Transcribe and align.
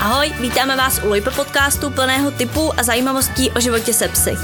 Ahoj, 0.00 0.32
vítáme 0.40 0.76
vás 0.76 1.00
u 1.04 1.08
Lojpe 1.08 1.30
podcastu 1.30 1.90
plného 1.90 2.30
typů 2.30 2.72
a 2.80 2.82
zajímavostí 2.82 3.50
o 3.50 3.60
životě 3.60 3.92
se 3.92 4.08
psy. 4.08 4.36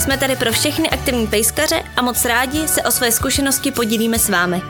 Jsme 0.00 0.18
tady 0.18 0.36
pro 0.36 0.52
všechny 0.52 0.90
aktivní 0.90 1.26
pejskaře 1.26 1.82
a 1.96 2.02
moc 2.02 2.24
rádi 2.24 2.68
se 2.68 2.82
o 2.82 2.90
své 2.90 3.12
zkušenosti 3.12 3.70
podílíme 3.70 4.18
s 4.18 4.28
vámi. 4.28 4.62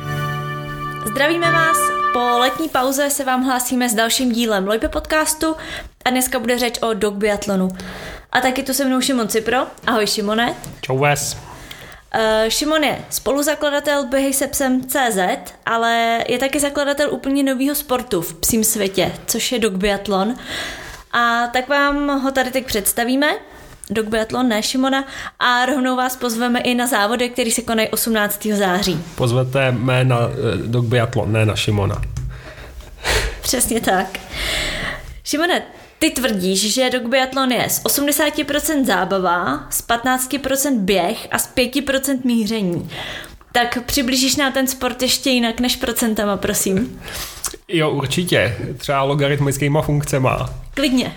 Zdravíme 1.06 1.52
vás, 1.52 1.76
po 2.12 2.38
letní 2.38 2.68
pauze 2.68 3.10
se 3.10 3.24
vám 3.24 3.44
hlásíme 3.44 3.88
s 3.88 3.94
dalším 3.94 4.32
dílem 4.32 4.66
Lojpe 4.66 4.88
podcastu 4.88 5.56
a 6.04 6.10
dneska 6.10 6.38
bude 6.38 6.58
řeč 6.58 6.78
o 6.82 6.94
dog 6.94 7.14
biatlonu. 7.14 7.68
A 8.32 8.40
taky 8.40 8.62
tu 8.62 8.74
se 8.74 8.84
mnou 8.84 9.00
Šimon 9.00 9.28
Cipro. 9.28 9.58
Ahoj 9.86 10.06
Šimone. 10.06 10.54
Čau 10.80 10.98
Ves. 10.98 11.51
Uh, 12.14 12.48
Šimon 12.48 12.84
je 12.84 12.98
spoluzakladatel 13.10 14.06
Běhej 14.06 14.32
se 14.32 14.46
psem 14.46 14.80
CZ, 14.86 15.18
ale 15.66 16.24
je 16.28 16.38
taky 16.38 16.60
zakladatel 16.60 17.08
úplně 17.12 17.42
nového 17.42 17.74
sportu 17.74 18.20
v 18.20 18.34
psím 18.34 18.64
světě, 18.64 19.12
což 19.26 19.52
je 19.52 19.58
dog 19.58 19.72
biatlon. 19.72 20.34
A 21.12 21.46
tak 21.46 21.68
vám 21.68 22.20
ho 22.20 22.30
tady 22.30 22.50
teď 22.50 22.66
představíme. 22.66 23.26
Dog 23.90 24.06
biatlon, 24.06 24.48
ne 24.48 24.62
Šimona, 24.62 25.04
a 25.38 25.66
rovnou 25.66 25.96
vás 25.96 26.16
pozveme 26.16 26.60
i 26.60 26.74
na 26.74 26.86
závody, 26.86 27.28
které 27.28 27.50
se 27.50 27.62
konají 27.62 27.88
18. 27.88 28.46
září. 28.46 29.04
Pozvete 29.14 29.72
mé 29.72 30.04
na 30.04 30.18
eh, 30.18 30.56
dog 30.66 30.84
biatlon, 30.84 31.32
ne 31.32 31.46
na 31.46 31.56
Šimona. 31.56 32.02
Přesně 33.42 33.80
tak. 33.80 34.18
Šimone, 35.24 35.62
ty 36.02 36.10
tvrdíš, 36.10 36.74
že 36.74 36.90
dog 36.90 37.02
biatlon 37.02 37.52
je 37.52 37.70
z 37.70 37.82
80% 37.84 38.84
zábava, 38.84 39.66
z 39.70 39.88
15% 39.88 40.78
běh 40.78 41.28
a 41.30 41.38
z 41.38 41.48
5% 41.56 42.18
míření. 42.24 42.90
Tak 43.52 43.84
přiblížíš 43.86 44.36
na 44.36 44.50
ten 44.50 44.66
sport 44.66 45.02
ještě 45.02 45.30
jinak 45.30 45.60
než 45.60 45.76
procentama, 45.76 46.36
prosím. 46.36 47.00
Jo, 47.68 47.90
určitě. 47.90 48.56
Třeba 48.78 49.02
logaritmickýma 49.02 49.82
funkcema. 49.82 50.50
Klidně. 50.74 51.12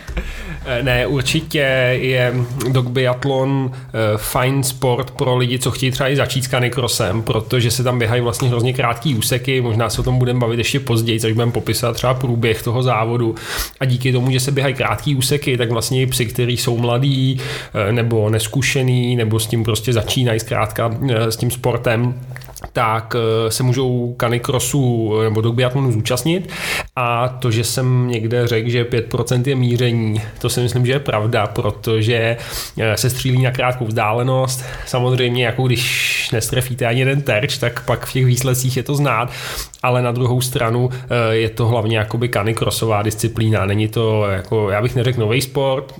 Eh, 0.65 0.83
ne, 0.83 1.07
určitě 1.07 1.59
je 2.01 2.33
dog 2.71 2.89
biatlon 2.89 3.71
eh, 3.73 4.17
fajn 4.17 4.63
sport 4.63 5.11
pro 5.11 5.37
lidi, 5.37 5.59
co 5.59 5.71
chtějí 5.71 5.91
třeba 5.91 6.09
i 6.09 6.15
začít 6.15 6.43
s 6.43 6.47
kanikrosem, 6.47 7.21
protože 7.21 7.71
se 7.71 7.83
tam 7.83 7.99
běhají 7.99 8.21
vlastně 8.21 8.49
hrozně 8.49 8.73
krátký 8.73 9.15
úseky, 9.15 9.61
možná 9.61 9.89
se 9.89 10.01
o 10.01 10.03
tom 10.03 10.19
budeme 10.19 10.39
bavit 10.39 10.57
ještě 10.57 10.79
později, 10.79 11.19
což 11.19 11.33
budeme 11.33 11.51
popisat 11.51 11.95
třeba 11.95 12.13
průběh 12.13 12.63
toho 12.63 12.83
závodu. 12.83 13.35
A 13.79 13.85
díky 13.85 14.11
tomu, 14.11 14.31
že 14.31 14.39
se 14.39 14.51
běhají 14.51 14.75
krátký 14.75 15.15
úseky, 15.15 15.57
tak 15.57 15.71
vlastně 15.71 16.01
i 16.01 16.07
psy, 16.07 16.25
kteří 16.25 16.57
jsou 16.57 16.77
mladí 16.77 17.41
eh, 17.73 17.91
nebo 17.91 18.29
neskušený, 18.29 19.15
nebo 19.15 19.39
s 19.39 19.47
tím 19.47 19.63
prostě 19.63 19.93
začínají 19.93 20.39
zkrátka 20.39 20.97
s 21.29 21.37
tím 21.37 21.51
sportem, 21.51 22.21
tak 22.73 23.15
eh, 23.15 23.51
se 23.51 23.63
můžou 23.63 24.13
kanikrosu 24.13 25.13
eh, 25.19 25.23
nebo 25.23 25.41
dog 25.41 25.55
biatlonu 25.55 25.91
zúčastnit 25.91 26.49
a 26.95 27.27
to, 27.27 27.51
že 27.51 27.63
jsem 27.63 28.07
někde 28.07 28.47
řekl, 28.47 28.69
že 28.69 28.83
5% 28.83 29.43
je 29.47 29.55
míření, 29.55 30.21
to 30.41 30.49
si 30.49 30.61
myslím, 30.61 30.85
že 30.85 30.91
je 30.91 30.99
pravda, 30.99 31.47
protože 31.47 32.37
eh, 32.77 32.97
se 32.97 33.09
střílí 33.09 33.41
na 33.41 33.51
krátkou 33.51 33.85
vzdálenost. 33.85 34.63
Samozřejmě, 34.85 35.45
jako 35.45 35.63
když 35.63 36.29
nestrefíte 36.31 36.85
ani 36.85 36.99
jeden 36.99 37.21
terč, 37.21 37.57
tak 37.57 37.85
pak 37.85 38.05
v 38.05 38.13
těch 38.13 38.25
výsledcích 38.25 38.77
je 38.77 38.83
to 38.83 38.95
znát, 38.95 39.31
ale 39.83 40.01
na 40.01 40.11
druhou 40.11 40.41
stranu 40.41 40.89
je 41.31 41.49
to 41.49 41.67
hlavně 41.67 41.97
jakoby 41.97 42.29
kanikrosová 42.29 43.01
disciplína. 43.01 43.65
Není 43.65 43.87
to 43.87 44.25
jako, 44.25 44.69
já 44.69 44.81
bych 44.81 44.95
neřekl 44.95 45.19
nový 45.19 45.41
sport, 45.41 45.93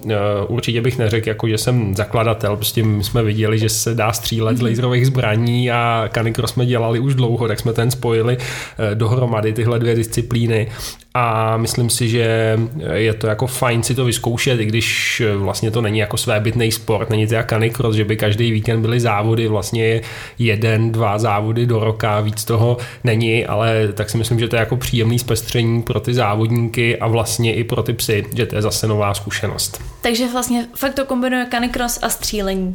určitě 0.47 0.81
bych 0.81 0.97
neřekl, 0.97 1.29
jako, 1.29 1.47
že 1.47 1.57
jsem 1.57 1.95
zakladatel, 1.95 2.55
prostě 2.55 2.83
my 2.83 3.03
jsme 3.03 3.23
viděli, 3.23 3.59
že 3.59 3.69
se 3.69 3.95
dá 3.95 4.13
střílet 4.13 4.57
z 4.57 4.61
mhm. 4.61 4.69
laserových 4.69 5.07
zbraní 5.07 5.71
a 5.71 6.09
kanikros 6.11 6.51
jsme 6.51 6.65
dělali 6.65 6.99
už 6.99 7.15
dlouho, 7.15 7.47
tak 7.47 7.59
jsme 7.59 7.73
ten 7.73 7.91
spojili 7.91 8.37
eh, 8.37 8.95
dohromady 8.95 9.53
tyhle 9.53 9.79
dvě 9.79 9.95
disciplíny 9.95 10.67
a 11.13 11.57
myslím 11.57 11.89
si, 11.89 12.09
že 12.09 12.57
je 12.93 13.13
to 13.13 13.27
jako 13.27 13.47
fajn 13.47 13.83
si 13.83 13.95
to 13.95 14.05
vyzkoušet, 14.05 14.59
i 14.59 14.65
když 14.65 15.21
vlastně 15.35 15.71
to 15.71 15.81
není 15.81 15.99
jako 15.99 16.17
svébytný 16.17 16.71
sport, 16.71 17.09
není 17.09 17.27
to 17.27 17.33
jako 17.33 17.49
canicross, 17.49 17.95
že 17.95 18.05
by 18.05 18.17
každý 18.17 18.51
víkend 18.51 18.81
byly 18.81 18.99
závody, 18.99 19.47
vlastně 19.47 20.01
jeden, 20.39 20.91
dva 20.91 21.19
závody 21.19 21.65
do 21.65 21.79
roka, 21.79 22.21
víc 22.21 22.45
toho 22.45 22.77
není, 23.03 23.45
ale 23.45 23.87
tak 23.93 24.09
si 24.09 24.17
myslím, 24.17 24.39
že 24.39 24.47
to 24.47 24.55
je 24.55 24.59
jako 24.59 24.77
příjemný 24.77 25.19
zpestření 25.19 25.81
pro 25.81 25.99
ty 25.99 26.13
závodníky 26.13 26.97
a 26.97 27.07
vlastně 27.07 27.55
i 27.55 27.63
pro 27.63 27.83
ty 27.83 27.93
psy, 27.93 28.25
že 28.35 28.45
to 28.45 28.55
je 28.55 28.61
zase 28.61 28.87
nová 28.87 29.13
zkušenost. 29.13 29.81
Takže 30.01 30.27
vlastně 30.27 30.67
fakt 30.75 30.93
to 30.93 31.05
kombinuje 31.05 31.47
canicross 31.51 31.99
a 32.01 32.09
střílení. 32.09 32.71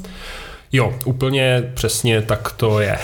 Jo, 0.72 0.94
úplně 1.04 1.70
přesně 1.74 2.22
tak 2.22 2.52
to 2.52 2.80
je. 2.80 2.98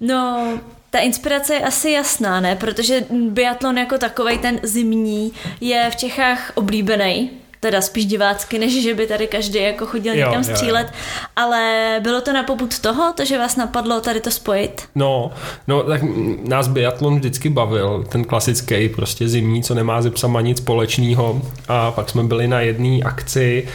No, 0.00 0.48
ta 0.90 0.98
inspirace 0.98 1.54
je 1.54 1.60
asi 1.60 1.90
jasná, 1.90 2.40
ne? 2.40 2.56
Protože 2.56 3.04
biatlon 3.10 3.78
jako 3.78 3.98
takový 3.98 4.38
ten 4.38 4.60
zimní 4.62 5.32
je 5.60 5.90
v 5.90 5.96
Čechách 5.96 6.52
oblíbený 6.54 7.30
teda 7.60 7.80
spíš 7.80 8.06
divácky, 8.06 8.58
než 8.58 8.82
že 8.82 8.94
by 8.94 9.06
tady 9.06 9.26
každý 9.26 9.58
jako 9.58 9.86
chodil 9.86 10.14
jo, 10.14 10.26
někam 10.26 10.44
střílet, 10.44 10.86
jo, 10.86 10.92
jo. 10.92 11.26
ale 11.36 11.96
bylo 12.02 12.20
to 12.20 12.32
na 12.32 12.42
poput 12.42 12.78
toho, 12.78 13.12
to, 13.12 13.24
že 13.24 13.38
vás 13.38 13.56
napadlo 13.56 14.00
tady 14.00 14.20
to 14.20 14.30
spojit? 14.30 14.88
No, 14.94 15.32
no 15.68 15.82
tak 15.82 16.00
nás 16.48 16.68
biatlon 16.68 17.16
vždycky 17.16 17.48
bavil, 17.48 18.04
ten 18.08 18.24
klasický 18.24 18.88
prostě 18.88 19.28
zimní, 19.28 19.62
co 19.62 19.74
nemá 19.74 20.02
ze 20.02 20.10
psama 20.10 20.40
nic 20.40 20.58
společného 20.58 21.42
a 21.68 21.90
pak 21.90 22.10
jsme 22.10 22.22
byli 22.22 22.48
na 22.48 22.60
jedné 22.60 22.98
akci, 23.04 23.68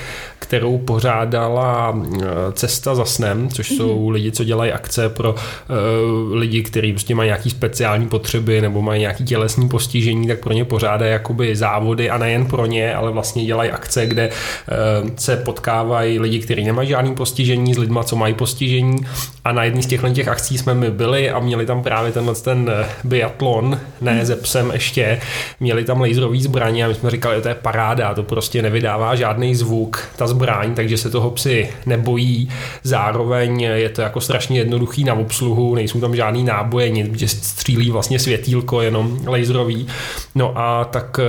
kterou 0.45 0.77
pořádala 0.77 1.95
eh, 1.97 2.25
Cesta 2.53 2.95
za 2.95 3.05
snem, 3.05 3.49
což 3.49 3.67
jsou 3.69 4.09
lidi, 4.09 4.31
co 4.31 4.43
dělají 4.43 4.71
akce 4.71 5.09
pro 5.09 5.31
uh, 5.33 6.33
lidi, 6.33 6.63
kteří 6.63 6.93
prostě 6.93 7.15
mají 7.15 7.27
nějaké 7.27 7.49
speciální 7.49 8.07
potřeby 8.07 8.61
nebo 8.61 8.81
mají 8.81 9.01
nějaké 9.01 9.23
tělesní 9.23 9.69
postižení, 9.69 10.27
tak 10.27 10.39
pro 10.39 10.53
ně 10.53 10.65
pořádají 10.65 11.11
jakoby 11.11 11.55
závody 11.55 12.09
a 12.09 12.17
nejen 12.17 12.45
pro 12.45 12.65
ně, 12.65 12.95
ale 12.95 13.11
vlastně 13.11 13.45
dělají 13.45 13.71
akce, 13.71 14.05
kde 14.05 14.29
uh, 14.29 15.09
se 15.15 15.37
potkávají 15.37 16.19
lidi, 16.19 16.39
kteří 16.39 16.63
nemají 16.63 16.89
žádný 16.89 17.15
postižení 17.15 17.73
s 17.73 17.77
lidma, 17.77 18.03
co 18.03 18.15
mají 18.15 18.33
postižení. 18.33 18.97
A 19.45 19.51
na 19.51 19.63
jedné 19.63 19.81
z 19.81 19.87
těchto 19.87 20.09
těch 20.09 20.27
akcí 20.27 20.57
jsme 20.57 20.73
my 20.73 20.91
byli 20.91 21.29
a 21.29 21.39
měli 21.39 21.65
tam 21.65 21.83
právě 21.83 22.11
tenhle 22.11 22.35
ten 22.35 22.71
biatlon, 23.03 23.79
ne 24.01 24.25
ze 24.25 24.35
psem 24.35 24.71
ještě, 24.73 25.19
měli 25.59 25.83
tam 25.83 26.01
laserový 26.01 26.41
zbraně 26.41 26.85
a 26.85 26.87
my 26.87 26.95
jsme 26.95 27.11
říkali, 27.11 27.35
že 27.35 27.41
to 27.41 27.47
je 27.47 27.55
paráda, 27.55 28.13
to 28.13 28.23
prostě 28.23 28.61
nevydává 28.61 29.15
žádný 29.15 29.55
zvuk, 29.55 30.07
ta 30.15 30.27
zbraň, 30.35 30.75
takže 30.75 30.97
se 30.97 31.09
toho 31.09 31.31
psi 31.31 31.69
nebojí. 31.85 32.49
Zároveň 32.83 33.61
je 33.61 33.89
to 33.89 34.01
jako 34.01 34.21
strašně 34.21 34.59
jednoduchý 34.59 35.03
na 35.03 35.13
obsluhu, 35.13 35.75
nejsou 35.75 35.99
tam 35.99 36.15
žádný 36.15 36.43
náboje, 36.43 36.89
nic, 36.89 37.19
že 37.19 37.27
střílí 37.27 37.91
vlastně 37.91 38.19
světýlko 38.19 38.81
jenom 38.81 39.19
laserový. 39.27 39.87
No 40.35 40.53
a 40.55 40.85
tak 40.85 41.19
eh, 41.19 41.25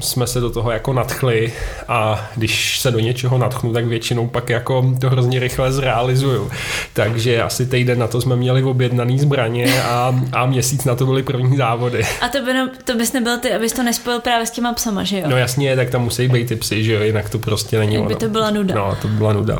jsme 0.00 0.26
se 0.26 0.40
do 0.40 0.50
toho 0.50 0.70
jako 0.70 0.92
nadchli 0.92 1.52
a 1.88 2.30
když 2.36 2.80
se 2.80 2.90
do 2.90 2.98
něčeho 2.98 3.38
nadchnu, 3.38 3.72
tak 3.72 3.84
většinou 3.84 4.26
pak 4.26 4.50
jako 4.50 4.94
to 5.00 5.10
hrozně 5.10 5.40
rychle 5.40 5.72
zrealizuju. 5.72 6.50
Takže 6.92 7.42
asi 7.42 7.66
týden 7.66 7.98
na 7.98 8.06
to 8.06 8.20
jsme 8.20 8.36
měli 8.36 8.62
objednaný 8.62 9.18
zbraně 9.18 9.82
a, 9.82 10.20
a 10.32 10.46
měsíc 10.46 10.84
na 10.84 10.94
to 10.94 11.06
byly 11.06 11.22
první 11.22 11.56
závody. 11.56 12.02
A 12.20 12.28
to, 12.28 12.44
by 12.44 12.52
ne, 12.52 12.70
to 12.84 12.94
bys 12.94 13.12
nebyl 13.12 13.38
ty, 13.38 13.52
abys 13.52 13.72
to 13.72 13.82
nespojil 13.82 14.20
právě 14.20 14.46
s 14.46 14.50
těma 14.50 14.72
psama, 14.72 15.04
že 15.04 15.18
jo? 15.18 15.24
No 15.28 15.36
jasně, 15.36 15.76
tak 15.76 15.90
tam 15.90 16.02
musí 16.02 16.28
být 16.28 16.48
ty 16.48 16.56
psy, 16.56 16.84
že 16.84 16.92
jo, 16.92 17.02
jinak 17.02 17.30
to 17.30 17.38
prostě 17.38 17.78
není 17.78 17.98
ono. 17.98 18.08
by 18.08 18.14
to 18.14 18.28
bylo 18.28 18.43
byla 18.52 18.62
nuda. 18.62 18.74
No, 18.74 18.96
to 19.02 19.08
byla 19.08 19.32
nuda. 19.32 19.58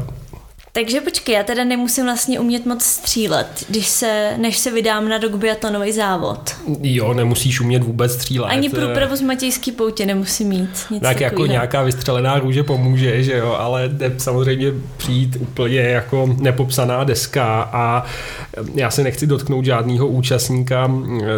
Takže 0.76 1.00
počkej, 1.00 1.34
já 1.34 1.42
teda 1.42 1.64
nemusím 1.64 2.04
vlastně 2.04 2.40
umět 2.40 2.66
moc 2.66 2.82
střílet, 2.82 3.64
když 3.68 3.86
se, 3.86 4.34
než 4.36 4.58
se 4.58 4.70
vydám 4.70 5.08
na 5.08 5.18
dogbiatlonový 5.18 5.92
závod. 5.92 6.56
Jo, 6.82 7.14
nemusíš 7.14 7.60
umět 7.60 7.82
vůbec 7.82 8.12
střílet. 8.12 8.46
Ani 8.46 8.68
průpravu 8.68 9.16
z 9.16 9.20
Matějský 9.20 9.72
poutě 9.72 10.06
nemusím 10.06 10.48
mít. 10.48 10.86
Nic 10.90 11.02
tak 11.02 11.20
jako 11.20 11.30
takovýho. 11.30 11.44
jako 11.44 11.46
nějaká 11.46 11.82
vystřelená 11.82 12.38
růže 12.38 12.62
pomůže, 12.62 13.22
že 13.22 13.36
jo, 13.36 13.56
ale 13.58 13.88
jde 13.88 14.14
samozřejmě 14.18 14.72
přijít 14.96 15.36
úplně 15.40 15.80
jako 15.80 16.36
nepopsaná 16.38 17.04
deska 17.04 17.70
a 17.72 18.04
já 18.74 18.90
se 18.90 19.02
nechci 19.02 19.26
dotknout 19.26 19.64
žádného 19.64 20.06
účastníka 20.08 20.90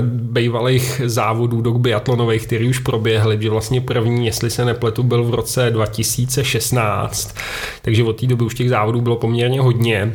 bývalých 0.03 1.01
závodů 1.05 1.61
dogbiatlonových, 1.61 2.47
který 2.47 2.69
už 2.69 2.79
proběhly, 2.79 3.39
že 3.41 3.51
vlastně 3.51 3.81
první, 3.81 4.27
jestli 4.27 4.51
se 4.51 4.65
nepletu, 4.65 5.03
byl 5.03 5.25
v 5.25 5.35
roce 5.35 5.71
2016, 5.71 7.35
takže 7.83 8.05
od 8.05 8.21
té 8.21 8.27
doby 8.27 8.45
už 8.45 8.55
těch 8.55 8.69
závodů 8.69 9.01
bylo 9.01 9.17
poměrně 9.27 9.61
hodně 9.61 10.13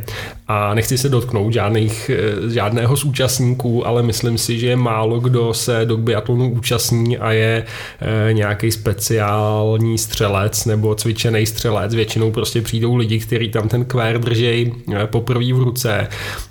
a 0.48 0.74
nechci 0.74 0.98
se 0.98 1.10
dotknout 1.10 1.54
žádných, 1.54 2.12
eh, 2.13 2.50
žádného 2.50 2.98
z 2.98 3.04
účastníků, 3.04 3.88
ale 3.88 4.04
myslím 4.04 4.38
si, 4.38 4.60
že 4.60 4.75
málo 4.75 5.19
kdo 5.19 5.54
se 5.54 5.86
do 5.86 5.98
biatlonu 5.98 6.52
účastní 6.52 7.18
a 7.18 7.31
je 7.31 7.63
e, 8.02 8.34
nějaký 8.34 8.72
speciální 8.72 9.98
střelec 9.98 10.66
nebo 10.66 10.96
cvičený 10.96 11.46
střelec. 11.46 11.96
Většinou 11.96 12.31
prostě 12.31 12.62
přijdou 12.62 12.96
lidi, 12.96 13.19
kteří 13.19 13.50
tam 13.50 13.68
ten 13.68 13.86
kvér 13.86 14.19
drží 14.19 14.74
e, 14.96 15.08
poprvé 15.08 15.54
v 15.54 15.60
ruce. 15.63 16.08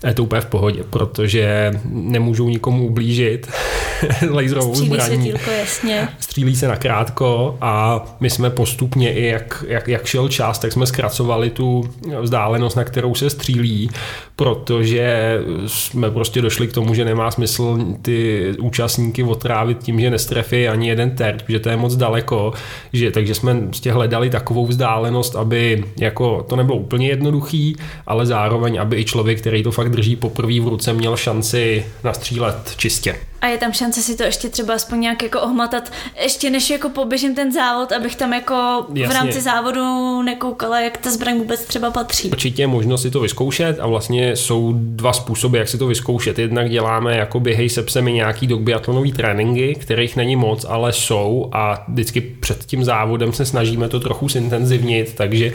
Je 0.06 0.14
to 0.14 0.22
úplně 0.22 0.40
v 0.40 0.46
pohodě, 0.46 0.80
protože 0.90 1.72
nemůžou 1.90 2.48
nikomu 2.48 2.86
ublížit 2.86 3.48
laserovou 4.30 4.74
Střílí 4.74 4.90
zbraní. 4.90 5.32
Se 5.44 5.56
jasně. 5.58 6.08
Střílí 6.20 6.56
se 6.56 6.68
na 6.68 6.76
krátko 6.76 7.58
a 7.60 8.04
my 8.20 8.30
jsme 8.30 8.50
postupně 8.50 9.12
i 9.12 9.26
jak, 9.26 9.64
jak, 9.68 9.88
jak 9.88 10.06
šel 10.06 10.28
čas, 10.28 10.58
tak 10.58 10.72
jsme 10.72 10.86
zkracovali 10.86 11.50
tu 11.50 11.90
vzdálenost 12.20 12.49
vzdálenost, 12.50 12.76
na 12.76 12.84
kterou 12.84 13.14
se 13.14 13.30
střílí, 13.30 13.90
protože 14.36 15.38
jsme 15.66 16.10
prostě 16.10 16.42
došli 16.42 16.68
k 16.68 16.72
tomu, 16.72 16.94
že 16.94 17.04
nemá 17.04 17.30
smysl 17.30 17.78
ty 18.02 18.52
účastníky 18.60 19.22
otrávit 19.22 19.78
tím, 19.78 20.00
že 20.00 20.10
nestrefí 20.10 20.68
ani 20.68 20.88
jeden 20.88 21.10
terč, 21.10 21.44
že 21.48 21.60
to 21.60 21.68
je 21.68 21.76
moc 21.76 21.96
daleko, 21.96 22.52
že, 22.92 23.10
takže 23.10 23.34
jsme 23.34 23.54
prostě 23.54 23.92
hledali 23.92 24.30
takovou 24.30 24.66
vzdálenost, 24.66 25.36
aby 25.36 25.84
jako 25.98 26.42
to 26.48 26.56
nebylo 26.56 26.78
úplně 26.78 27.08
jednoduchý, 27.08 27.76
ale 28.06 28.26
zároveň, 28.26 28.80
aby 28.80 28.96
i 29.00 29.04
člověk, 29.04 29.38
který 29.40 29.62
to 29.62 29.70
fakt 29.70 29.90
drží 29.90 30.16
poprvé 30.16 30.60
v 30.60 30.68
ruce, 30.68 30.92
měl 30.92 31.16
šanci 31.16 31.84
nastřílet 32.04 32.74
čistě. 32.76 33.29
A 33.40 33.46
je 33.46 33.58
tam 33.58 33.72
šance 33.72 34.02
si 34.02 34.16
to 34.16 34.22
ještě 34.22 34.48
třeba 34.48 34.74
aspoň 34.74 35.00
nějak 35.00 35.22
jako 35.22 35.40
ohmatat, 35.40 35.92
ještě 36.22 36.50
než 36.50 36.70
jako 36.70 36.88
poběžím 36.88 37.34
ten 37.34 37.52
závod, 37.52 37.92
abych 37.92 38.16
tam 38.16 38.32
jako 38.32 38.86
Jasně. 38.88 39.06
v 39.06 39.10
rámci 39.10 39.40
závodu 39.40 40.22
nekoukala, 40.22 40.80
jak 40.80 40.96
ta 40.96 41.10
zbraň 41.10 41.38
vůbec 41.38 41.64
třeba 41.64 41.90
patří. 41.90 42.30
Určitě 42.30 42.62
je 42.62 42.66
možnost 42.66 43.02
si 43.02 43.10
to 43.10 43.20
vyzkoušet 43.20 43.80
a 43.80 43.86
vlastně 43.86 44.36
jsou 44.36 44.72
dva 44.76 45.12
způsoby, 45.12 45.58
jak 45.58 45.68
si 45.68 45.78
to 45.78 45.86
vyzkoušet. 45.86 46.38
Jednak 46.38 46.70
děláme 46.70 47.16
jako 47.16 47.40
běhej 47.40 47.68
se 47.68 47.82
psemi 47.82 48.12
nějaký 48.12 48.46
dogbiatlonový 48.46 49.12
tréninky, 49.12 49.74
kterých 49.74 50.16
není 50.16 50.36
moc, 50.36 50.66
ale 50.68 50.92
jsou 50.92 51.48
a 51.52 51.84
vždycky 51.88 52.20
před 52.20 52.64
tím 52.64 52.84
závodem 52.84 53.32
se 53.32 53.46
snažíme 53.46 53.88
to 53.88 54.00
trochu 54.00 54.28
zintenzivnit, 54.28 55.14
takže 55.14 55.52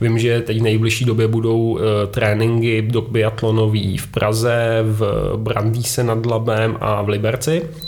vím, 0.00 0.18
že 0.18 0.40
teď 0.40 0.58
v 0.58 0.62
nejbližší 0.62 1.04
době 1.04 1.28
budou 1.28 1.58
uh, 1.58 1.80
tréninky 2.10 2.82
dogbiatlonový 2.82 3.98
v 3.98 4.06
Praze, 4.06 4.78
v 4.82 5.32
Brandýse 5.36 6.04
nad 6.04 6.26
Labem 6.26 6.76
a 6.80 7.02
v 7.02 7.08
Libe 7.08 7.27
Liberci 7.28 7.87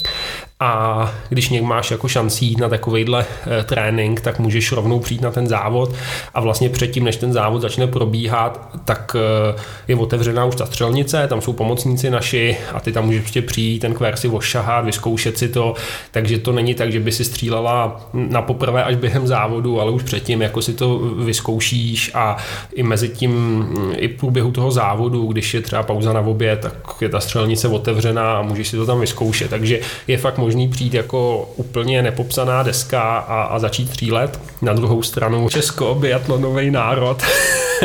a 0.60 1.12
když 1.28 1.48
někdo 1.48 1.66
máš 1.66 1.90
jako 1.90 2.08
šancí 2.08 2.46
jít 2.46 2.58
na 2.58 2.68
takovýhle 2.68 3.26
eh, 3.46 3.64
trénink, 3.64 4.20
tak 4.20 4.38
můžeš 4.38 4.72
rovnou 4.72 5.00
přijít 5.00 5.20
na 5.20 5.30
ten 5.30 5.46
závod. 5.46 5.94
A 6.34 6.40
vlastně 6.40 6.68
předtím, 6.68 7.04
než 7.04 7.16
ten 7.16 7.32
závod 7.32 7.62
začne 7.62 7.86
probíhat, 7.86 8.70
tak 8.84 9.16
eh, 9.18 9.60
je 9.88 9.96
otevřená 9.96 10.44
už 10.44 10.56
ta 10.56 10.66
střelnice, 10.66 11.26
tam 11.28 11.40
jsou 11.40 11.52
pomocníci 11.52 12.10
naši 12.10 12.56
a 12.72 12.80
ty 12.80 12.92
tam 12.92 13.04
můžeš 13.04 13.20
prostě 13.20 13.42
přijít, 13.42 13.78
ten 13.78 13.94
kvér 13.94 14.16
si 14.16 14.28
ošahat, 14.28 14.84
vyzkoušet 14.84 15.38
si 15.38 15.48
to, 15.48 15.74
takže 16.10 16.38
to 16.38 16.52
není 16.52 16.74
tak, 16.74 16.92
že 16.92 17.00
by 17.00 17.12
si 17.12 17.24
střílela 17.24 18.00
na 18.12 18.42
poprvé 18.42 18.84
až 18.84 18.96
během 18.96 19.26
závodu, 19.26 19.80
ale 19.80 19.90
už 19.90 20.02
předtím 20.02 20.42
jako 20.42 20.62
si 20.62 20.72
to 20.74 20.98
vyzkoušíš. 20.98 22.10
A 22.14 22.36
i 22.74 22.82
mezi 22.82 23.08
tím, 23.08 23.64
i 23.96 24.08
v 24.08 24.16
průběhu 24.16 24.50
toho 24.50 24.70
závodu, 24.70 25.26
když 25.26 25.54
je 25.54 25.60
třeba 25.60 25.82
pauza 25.82 26.12
na 26.12 26.20
oběd, 26.20 26.60
tak 26.60 26.74
je 27.00 27.08
ta 27.08 27.20
střelnice 27.20 27.68
otevřená 27.68 28.38
a 28.38 28.42
můžeš 28.42 28.68
si 28.68 28.76
to 28.76 28.86
tam 28.86 29.00
vyzkoušet, 29.00 29.50
takže 29.50 29.80
je 30.08 30.18
fakt 30.18 30.38
možný 30.50 30.68
přijít 30.68 30.94
jako 30.94 31.50
úplně 31.56 32.02
nepopsaná 32.02 32.62
deska 32.62 33.02
a, 33.18 33.42
a 33.42 33.58
začít 33.58 33.88
střílet. 33.88 34.40
Na 34.62 34.72
druhou 34.72 35.02
stranu 35.02 35.48
Česko, 35.48 35.94
biatlonový 35.94 36.70
národ, 36.70 37.22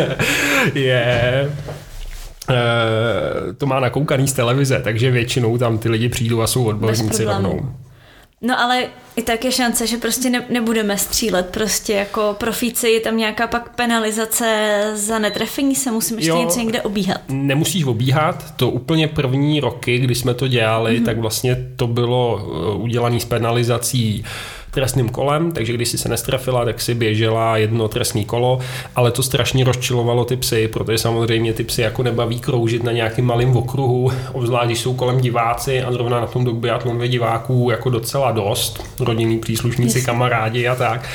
je 0.74 1.52
eh, 2.50 3.54
to 3.58 3.66
má 3.66 3.80
nakoukaný 3.80 4.28
z 4.28 4.34
televize, 4.34 4.82
takže 4.84 5.12
většinou 5.12 5.58
tam 5.58 5.78
ty 5.78 5.90
lidi 5.90 6.10
přijdou 6.10 6.42
a 6.42 6.48
jsou 6.48 6.66
odborníci 6.66 7.26
rovnou. 7.26 7.70
No 8.46 8.60
ale 8.60 8.84
i 9.16 9.22
tak 9.22 9.46
je 9.46 9.52
šance, 9.52 9.88
že 9.88 9.98
prostě 9.98 10.30
ne, 10.30 10.46
nebudeme 10.50 10.98
střílet 10.98 11.50
prostě 11.50 11.94
jako 11.94 12.36
profíci, 12.40 12.90
je 12.90 13.00
tam 13.00 13.18
nějaká 13.18 13.48
pak 13.48 13.76
penalizace 13.76 14.92
za 14.94 15.20
netrefení 15.20 15.76
se, 15.76 15.92
musím 15.92 16.18
ještě 16.18 16.30
jo, 16.30 16.42
něco 16.42 16.60
někde 16.60 16.82
obíhat. 16.82 17.22
Nemusíš 17.30 17.84
obíhat, 17.84 18.54
to 18.56 18.70
úplně 18.70 19.08
první 19.08 19.60
roky, 19.60 20.00
kdy 20.00 20.16
jsme 20.16 20.34
to 20.34 20.48
dělali, 20.48 21.00
mm-hmm. 21.00 21.06
tak 21.06 21.18
vlastně 21.18 21.68
to 21.76 21.88
bylo 21.88 22.40
eh, 22.40 22.76
udělané 22.76 23.20
s 23.20 23.26
penalizací 23.26 24.24
trestným 24.76 25.10
kolem, 25.10 25.52
takže 25.52 25.74
když 25.74 25.90
si 25.90 25.98
se 25.98 26.10
nestrefila, 26.10 26.66
tak 26.66 26.82
si 26.82 26.94
běžela 26.94 27.58
jedno 27.58 27.88
trestní 27.88 28.26
kolo, 28.26 28.60
ale 28.96 29.12
to 29.12 29.24
strašně 29.24 29.64
rozčilovalo 29.64 30.26
ty 30.26 30.38
psy, 30.38 30.68
protože 30.68 30.98
samozřejmě 30.98 31.54
ty 31.54 31.64
psy 31.64 31.82
jako 31.82 32.04
nebaví 32.04 32.40
kroužit 32.40 32.84
na 32.84 32.92
nějakým 32.92 33.26
malým 33.26 33.58
okruhu, 33.58 34.12
obzvlášť 34.34 34.66
když 34.66 34.80
jsou 34.80 34.94
kolem 34.94 35.22
diváci 35.22 35.84
a 35.84 35.92
zrovna 35.92 36.20
na 36.20 36.28
tom 36.28 36.46
dogbiatlon 36.46 37.08
diváků 37.08 37.68
jako 37.72 37.90
docela 37.90 38.32
dost, 38.32 38.84
rodinní 39.00 39.40
příslušníci, 39.40 39.98
yes. 39.98 40.06
kamarádi 40.06 40.68
a 40.68 40.76
tak 40.76 41.10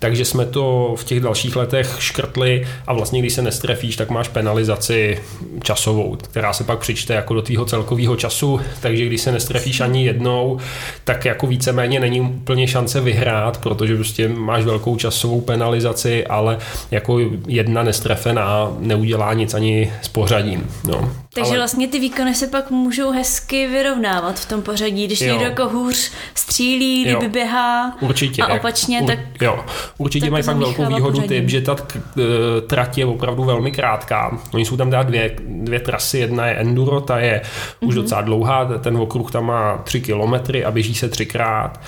takže 0.00 0.24
jsme 0.24 0.46
to 0.46 0.94
v 0.96 1.04
těch 1.04 1.20
dalších 1.20 1.56
letech 1.56 1.96
škrtli 1.98 2.66
a 2.86 2.92
vlastně 2.92 3.20
když 3.20 3.32
se 3.32 3.42
nestrefíš, 3.42 3.96
tak 3.96 4.10
máš 4.10 4.28
penalizaci 4.28 5.20
časovou, 5.62 6.16
která 6.16 6.52
se 6.52 6.64
pak 6.64 6.78
přičte 6.78 7.14
jako 7.14 7.34
do 7.34 7.42
tvýho 7.42 7.64
celkového 7.64 8.16
času, 8.16 8.60
takže 8.80 9.06
když 9.06 9.20
se 9.20 9.32
nestrefíš 9.32 9.80
ani 9.80 10.04
jednou, 10.06 10.58
tak 11.04 11.24
jako 11.24 11.46
víceméně 11.46 12.00
není 12.00 12.20
úplně 12.20 12.68
šance 12.68 13.00
vyhrát, 13.00 13.58
protože 13.58 13.94
prostě 13.94 14.28
máš 14.28 14.64
velkou 14.64 14.96
časovou 14.96 15.40
penalizaci, 15.40 16.26
ale 16.26 16.58
jako 16.90 17.20
jedna 17.46 17.82
nestrefená 17.82 18.72
neudělá 18.78 19.34
nic 19.34 19.54
ani 19.54 19.92
s 20.02 20.08
pořadím. 20.08 20.66
No. 20.88 21.12
Takže 21.34 21.50
ale... 21.50 21.58
vlastně 21.58 21.88
ty 21.88 21.98
výkony 21.98 22.34
se 22.34 22.46
pak 22.46 22.70
můžou 22.70 23.10
hezky 23.10 23.66
vyrovnávat 23.66 24.40
v 24.40 24.48
tom 24.48 24.62
pořadí, 24.62 25.06
když 25.06 25.20
jo. 25.20 25.28
někdo 25.28 25.44
jako 25.44 25.68
hůř 25.68 26.12
střílí, 26.34 27.04
kdyby 27.04 27.28
běhá 27.28 27.96
Určitě, 28.00 28.42
a 28.42 28.54
opačně, 28.54 28.96
jak, 28.96 29.06
tak... 29.06 29.18
Jo, 29.42 29.64
určitě 29.98 30.26
tak 30.26 30.32
mají 30.32 30.44
fakt 30.44 30.56
velkou 30.56 30.86
výhodu 30.86 31.20
typ, 31.20 31.48
že 31.48 31.60
ta 31.60 31.76
eh, 31.92 32.22
trať 32.66 32.98
je 32.98 33.06
opravdu 33.06 33.44
velmi 33.44 33.72
krátká. 33.72 34.38
Oni 34.54 34.64
jsou 34.64 34.76
tam 34.76 34.90
dát 34.90 35.02
dvě, 35.02 35.36
dvě 35.46 35.80
trasy, 35.80 36.18
jedna 36.18 36.46
je 36.46 36.54
enduro, 36.54 37.00
ta 37.00 37.18
je 37.18 37.42
mm-hmm. 37.44 37.88
už 37.88 37.94
mhm. 37.94 38.02
docela 38.02 38.20
dlouhá, 38.20 38.64
ten 38.64 38.96
okruh 38.96 39.30
tam 39.30 39.46
má 39.46 39.78
tři 39.84 40.00
kilometry 40.00 40.64
a 40.64 40.70
běží 40.70 40.94
se 40.94 41.08
třikrát. 41.08 41.80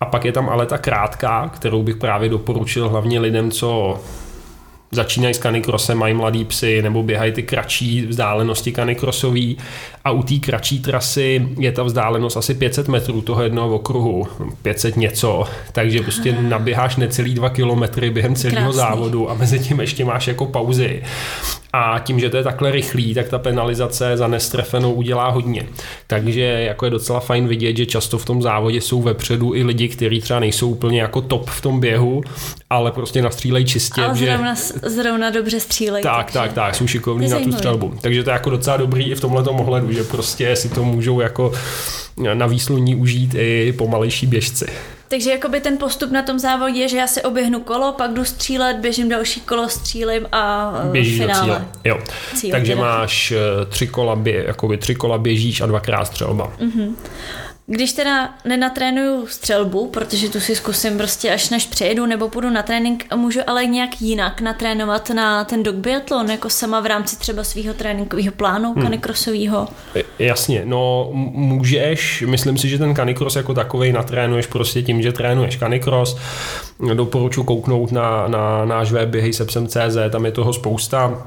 A 0.00 0.06
pak 0.06 0.24
je 0.24 0.32
tam 0.32 0.48
ale 0.48 0.66
ta 0.66 0.78
krátká, 0.78 1.48
kterou 1.48 1.82
bych 1.82 1.96
právě 1.96 2.28
doporučil 2.28 2.88
hlavně 2.88 3.20
lidem, 3.20 3.50
co 3.50 4.00
začínají 4.94 5.34
s 5.34 5.38
kanikrosem, 5.38 5.98
mají 5.98 6.14
mladý 6.14 6.44
psy 6.44 6.82
nebo 6.82 7.02
běhají 7.02 7.32
ty 7.32 7.42
kratší 7.42 8.06
vzdálenosti 8.06 8.72
kanikrosový 8.72 9.56
a 10.04 10.10
u 10.10 10.22
té 10.22 10.34
kratší 10.34 10.80
trasy 10.80 11.48
je 11.58 11.72
ta 11.72 11.82
vzdálenost 11.82 12.36
asi 12.36 12.54
500 12.54 12.88
metrů 12.88 13.20
toho 13.20 13.42
jednoho 13.42 13.74
okruhu, 13.74 14.26
500 14.62 14.96
něco, 14.96 15.44
takže 15.72 16.02
prostě 16.02 16.32
naběháš 16.32 16.96
necelý 16.96 17.34
dva 17.34 17.50
kilometry 17.50 18.10
během 18.10 18.34
celého 18.34 18.72
závodu 18.72 19.30
a 19.30 19.34
mezi 19.34 19.58
tím 19.58 19.80
ještě 19.80 20.04
máš 20.04 20.26
jako 20.26 20.46
pauzy. 20.46 21.02
A 21.76 21.98
tím, 21.98 22.20
že 22.20 22.30
to 22.30 22.36
je 22.36 22.42
takhle 22.42 22.70
rychlý, 22.70 23.14
tak 23.14 23.28
ta 23.28 23.38
penalizace 23.38 24.16
za 24.16 24.28
nestrefenou 24.28 24.92
udělá 24.92 25.28
hodně. 25.28 25.66
Takže 26.06 26.42
jako 26.42 26.84
je 26.84 26.90
docela 26.90 27.20
fajn 27.20 27.48
vidět, 27.48 27.76
že 27.76 27.86
často 27.86 28.18
v 28.18 28.24
tom 28.24 28.42
závodě 28.42 28.80
jsou 28.80 29.02
vepředu 29.02 29.54
i 29.54 29.62
lidi, 29.62 29.88
kteří 29.88 30.20
třeba 30.20 30.40
nejsou 30.40 30.70
úplně 30.70 31.00
jako 31.00 31.20
top 31.20 31.50
v 31.50 31.60
tom 31.60 31.80
běhu, 31.80 32.22
ale 32.70 32.92
prostě 32.92 33.22
nastřílejí 33.22 33.64
čistě. 33.64 34.02
Ale 34.04 34.14
zrovna, 34.14 34.54
že... 34.54 34.90
zrovna 34.90 35.30
dobře 35.30 35.60
střílejí. 35.60 36.02
Tak, 36.02 36.16
takže... 36.16 36.38
tak, 36.38 36.52
tak, 36.52 36.74
jsou 36.74 36.86
šikovní 36.86 37.28
na 37.28 37.40
tu 37.40 37.52
střelbu. 37.52 37.94
Takže 38.00 38.22
to 38.24 38.30
je 38.30 38.34
jako 38.34 38.50
docela 38.50 38.76
dobrý 38.76 39.10
i 39.10 39.14
v 39.14 39.20
tomhle 39.20 39.42
ohledu, 39.42 39.92
že 39.92 40.04
prostě 40.04 40.56
si 40.56 40.68
to 40.68 40.84
můžou 40.84 41.20
jako 41.20 41.52
na 42.34 42.46
výsluní 42.46 42.96
užít 42.96 43.34
i 43.34 43.74
pomalejší 43.78 44.26
běžci. 44.26 44.66
Takže 45.14 45.30
jakoby 45.30 45.60
ten 45.60 45.78
postup 45.78 46.10
na 46.10 46.22
tom 46.22 46.38
závodě 46.38 46.80
je, 46.80 46.88
že 46.88 46.96
já 46.96 47.06
si 47.06 47.22
oběhnu 47.22 47.60
kolo, 47.60 47.92
pak 47.92 48.12
jdu 48.12 48.24
střílet, 48.24 48.76
běžím 48.76 49.08
další 49.08 49.40
kolo, 49.40 49.68
střílím 49.68 50.26
a 50.32 50.72
uh, 50.84 50.92
Běžíš 50.92 51.18
finále. 51.20 51.40
do 51.40 51.44
cíle. 51.54 51.64
Jo. 51.84 51.98
Cíle, 52.34 52.52
Takže 52.52 52.76
máš 52.76 53.30
uh, 53.30 53.70
tři 53.70 53.86
kola, 53.86 54.16
bě, 54.16 54.44
jakoby 54.46 54.76
tři 54.76 54.94
kola 54.94 55.18
běžíš 55.18 55.60
a 55.60 55.66
dvakrát 55.66 56.04
střelba. 56.04 56.52
Uh-huh. 56.60 56.94
Když 57.66 57.92
teda 57.92 58.34
nenatrénuju 58.44 59.26
střelbu, 59.26 59.86
protože 59.86 60.28
tu 60.28 60.40
si 60.40 60.56
zkusím 60.56 60.98
prostě 60.98 61.32
až 61.32 61.50
než 61.50 61.66
přejedu 61.66 62.06
nebo 62.06 62.28
půjdu 62.28 62.50
na 62.50 62.62
trénink, 62.62 63.14
můžu 63.14 63.40
ale 63.46 63.66
nějak 63.66 64.02
jinak 64.02 64.40
natrénovat 64.40 65.10
na 65.10 65.44
ten 65.44 65.62
dog 65.62 65.74
biathlon, 65.74 66.30
jako 66.30 66.50
sama 66.50 66.80
v 66.80 66.86
rámci 66.86 67.18
třeba 67.18 67.44
svého 67.44 67.74
tréninkového 67.74 68.32
plánu 68.32 68.72
hmm. 68.72 68.82
kanikrosového? 68.82 69.68
Jasně, 70.18 70.62
no 70.64 71.08
můžeš, 71.32 72.24
myslím 72.26 72.58
si, 72.58 72.68
že 72.68 72.78
ten 72.78 72.94
kanikros 72.94 73.36
jako 73.36 73.54
takový 73.54 73.92
natrénuješ 73.92 74.46
prostě 74.46 74.82
tím, 74.82 75.02
že 75.02 75.12
trénuješ 75.12 75.56
kanikros. 75.56 76.18
Doporučuji 76.94 77.44
kouknout 77.44 77.92
na, 77.92 78.28
na 78.28 78.64
náš 78.64 78.92
web 78.92 79.08
běhejsepsem.cz, 79.08 79.96
tam 80.10 80.24
je 80.24 80.32
toho 80.32 80.52
spousta 80.52 81.26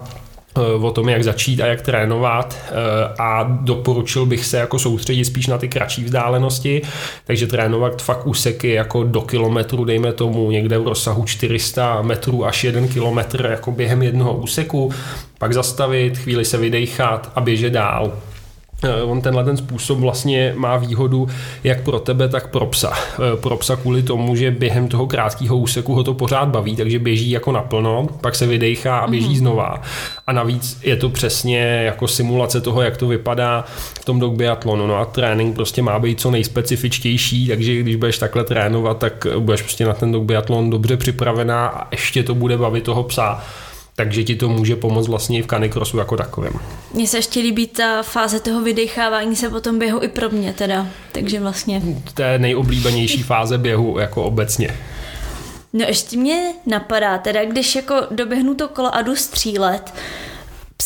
o 0.81 0.91
tom, 0.91 1.09
jak 1.09 1.23
začít 1.23 1.61
a 1.61 1.65
jak 1.65 1.81
trénovat 1.81 2.57
eh, 2.67 2.73
a 3.19 3.43
doporučil 3.61 4.25
bych 4.25 4.45
se 4.45 4.57
jako 4.57 4.79
soustředit 4.79 5.25
spíš 5.25 5.47
na 5.47 5.57
ty 5.57 5.67
kratší 5.67 6.03
vzdálenosti, 6.03 6.81
takže 7.25 7.47
trénovat 7.47 8.01
fakt 8.01 8.27
úseky 8.27 8.69
jako 8.69 9.03
do 9.03 9.21
kilometru, 9.21 9.85
dejme 9.85 10.13
tomu 10.13 10.51
někde 10.51 10.77
v 10.77 10.87
rozsahu 10.87 11.25
400 11.25 12.01
metrů 12.01 12.45
až 12.45 12.63
1 12.63 12.87
kilometr 12.87 13.47
jako 13.51 13.71
během 13.71 14.03
jednoho 14.03 14.33
úseku, 14.33 14.91
pak 15.37 15.53
zastavit, 15.53 16.17
chvíli 16.17 16.45
se 16.45 16.57
vydechat 16.57 17.31
a 17.35 17.41
běžet 17.41 17.73
dál. 17.73 18.13
Eh, 18.83 19.03
on 19.03 19.21
tenhle 19.21 19.43
ten 19.43 19.57
způsob 19.57 19.99
vlastně 19.99 20.53
má 20.57 20.77
výhodu 20.77 21.27
jak 21.63 21.81
pro 21.81 21.99
tebe, 21.99 22.29
tak 22.29 22.47
pro 22.47 22.65
psa. 22.65 22.93
Eh, 22.93 23.37
pro 23.37 23.57
psa 23.57 23.75
kvůli 23.75 24.03
tomu, 24.03 24.35
že 24.35 24.51
během 24.51 24.87
toho 24.87 25.07
krátkého 25.07 25.57
úseku 25.57 25.95
ho 25.95 26.03
to 26.03 26.13
pořád 26.13 26.49
baví, 26.49 26.75
takže 26.75 26.99
běží 26.99 27.31
jako 27.31 27.51
naplno, 27.51 28.07
pak 28.21 28.35
se 28.35 28.47
vydechá 28.47 28.97
a 28.97 29.07
běží 29.07 29.27
mm-hmm. 29.27 29.37
znova. 29.37 29.81
A 30.27 30.33
navíc 30.33 30.79
je 30.83 30.95
to 30.95 31.09
přesně 31.09 31.59
jako 31.59 32.07
simulace 32.07 32.61
toho, 32.61 32.81
jak 32.81 32.97
to 32.97 33.07
vypadá 33.07 33.65
v 34.01 34.05
tom 34.05 34.19
dog 34.19 34.33
biatlonu. 34.33 34.87
No 34.87 34.95
a 34.95 35.05
trénink 35.05 35.55
prostě 35.55 35.81
má 35.81 35.99
být 35.99 36.19
co 36.19 36.31
nejspecifičtější, 36.31 37.47
takže 37.47 37.79
když 37.79 37.95
budeš 37.95 38.17
takhle 38.17 38.43
trénovat, 38.43 38.97
tak 38.97 39.27
budeš 39.39 39.61
prostě 39.61 39.85
na 39.85 39.93
ten 39.93 40.11
dog 40.11 40.23
biatlon 40.23 40.69
dobře 40.69 40.97
připravená 40.97 41.67
a 41.67 41.87
ještě 41.91 42.23
to 42.23 42.35
bude 42.35 42.57
bavit 42.57 42.83
toho 42.83 43.03
psa 43.03 43.43
takže 43.99 44.23
ti 44.23 44.35
to 44.35 44.49
může 44.49 44.75
pomoct 44.75 45.07
vlastně 45.07 45.39
i 45.39 45.41
v 45.41 45.47
kanikrosu 45.47 45.97
jako 45.97 46.17
takovém. 46.17 46.53
Mně 46.93 47.07
se 47.07 47.17
ještě 47.17 47.39
líbí 47.39 47.67
ta 47.67 48.03
fáze 48.03 48.39
toho 48.39 48.61
vydechávání 48.61 49.35
se 49.35 49.49
potom 49.49 49.79
běhu 49.79 50.03
i 50.03 50.07
pro 50.07 50.29
mě 50.29 50.53
teda, 50.53 50.87
takže 51.11 51.39
vlastně... 51.39 51.81
To 52.13 52.21
je 52.21 52.39
nejoblíbenější 52.39 53.23
fáze 53.23 53.57
běhu 53.57 53.99
jako 53.99 54.23
obecně. 54.23 54.77
No 55.73 55.85
ještě 55.87 56.17
mě 56.17 56.53
napadá, 56.65 57.17
teda 57.17 57.45
když 57.45 57.75
jako 57.75 57.95
doběhnu 58.11 58.55
to 58.55 58.67
kolo 58.67 58.95
a 58.95 59.01
jdu 59.01 59.15
střílet, 59.15 59.93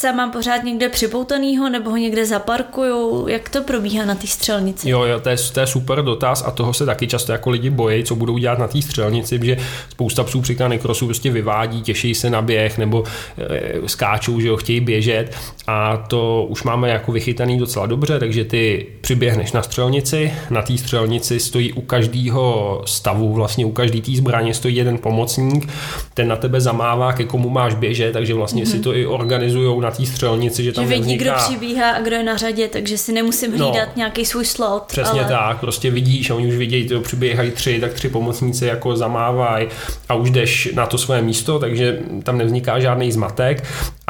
psa 0.01 0.11
mám 0.11 0.31
pořád 0.31 0.63
někde 0.63 0.89
připoutanýho 0.89 1.69
nebo 1.69 1.89
ho 1.89 1.97
někde 1.97 2.25
zaparkuju? 2.25 3.27
Jak 3.27 3.49
to 3.49 3.61
probíhá 3.61 4.05
na 4.05 4.15
té 4.15 4.27
střelnici? 4.27 4.89
Jo, 4.89 5.03
jo 5.03 5.19
to, 5.19 5.29
je, 5.29 5.37
to 5.53 5.59
je 5.59 5.67
super 5.67 6.03
dotaz 6.03 6.43
a 6.47 6.51
toho 6.51 6.73
se 6.73 6.85
taky 6.85 7.07
často 7.07 7.31
jako 7.31 7.49
lidi 7.49 7.69
bojí, 7.69 8.03
co 8.03 8.15
budou 8.15 8.37
dělat 8.37 8.59
na 8.59 8.67
té 8.67 8.81
střelnici, 8.81 9.39
že 9.43 9.57
spousta 9.89 10.23
psů 10.23 10.41
při 10.41 10.55
kanikrosu 10.55 11.05
prostě 11.05 11.31
vyvádí, 11.31 11.81
těší 11.81 12.15
se 12.15 12.29
na 12.29 12.41
běh 12.41 12.77
nebo 12.77 13.03
e, 13.37 13.87
skáčou, 13.87 14.39
že 14.39 14.49
ho 14.49 14.57
chtějí 14.57 14.79
běžet 14.79 15.35
a 15.67 15.97
to 15.97 16.45
už 16.49 16.63
máme 16.63 16.89
jako 16.89 17.11
vychytaný 17.11 17.59
docela 17.59 17.85
dobře, 17.85 18.19
takže 18.19 18.43
ty 18.43 18.87
přiběhneš 19.01 19.51
na 19.51 19.63
střelnici, 19.63 20.33
na 20.49 20.61
té 20.61 20.77
střelnici 20.77 21.39
stojí 21.39 21.73
u 21.73 21.81
každého 21.81 22.81
stavu, 22.85 23.33
vlastně 23.33 23.65
u 23.65 23.71
každé 23.71 24.01
té 24.01 24.11
zbraně 24.11 24.53
stojí 24.53 24.75
jeden 24.75 24.97
pomocník, 24.97 25.69
ten 26.13 26.27
na 26.27 26.35
tebe 26.35 26.61
zamává, 26.61 27.13
ke 27.13 27.23
komu 27.23 27.49
máš 27.49 27.75
běžet, 27.75 28.11
takže 28.13 28.33
vlastně 28.33 28.63
mm-hmm. 28.63 28.71
si 28.71 28.79
to 28.79 28.95
i 28.95 29.05
organizují 29.05 29.81
na 29.81 29.90
té 29.91 30.05
střelnici, 30.05 30.63
že 30.63 30.71
tam 30.71 30.83
že 30.83 30.89
vidí, 30.89 30.99
nevzniká... 30.99 31.23
kdo 31.23 31.33
přibíhá 31.43 31.91
a 31.91 32.01
kdo 32.01 32.15
je 32.15 32.23
na 32.23 32.37
řadě, 32.37 32.67
takže 32.67 32.97
si 32.97 33.11
nemusím 33.11 33.57
no. 33.57 33.65
hlídat 33.65 33.87
no, 33.87 33.93
nějaký 33.95 34.25
svůj 34.25 34.45
slot. 34.45 34.83
Přesně 34.83 35.19
ale... 35.19 35.29
tak, 35.29 35.59
prostě 35.59 35.91
vidíš 35.91 36.29
a 36.29 36.35
oni 36.35 36.47
už 36.47 36.55
vidějí, 36.55 36.87
to 36.87 37.01
přibíhají 37.01 37.51
tři, 37.51 37.79
tak 37.79 37.93
tři 37.93 38.09
pomocníci 38.09 38.65
jako 38.65 38.95
zamávají 38.95 39.67
a 40.09 40.15
už 40.15 40.29
jdeš 40.29 40.69
na 40.75 40.85
to 40.85 40.97
své 40.97 41.21
místo, 41.21 41.59
takže 41.59 41.99
tam 42.23 42.37
nevzniká 42.37 42.79
žádný 42.79 43.11
zmatek 43.11 43.63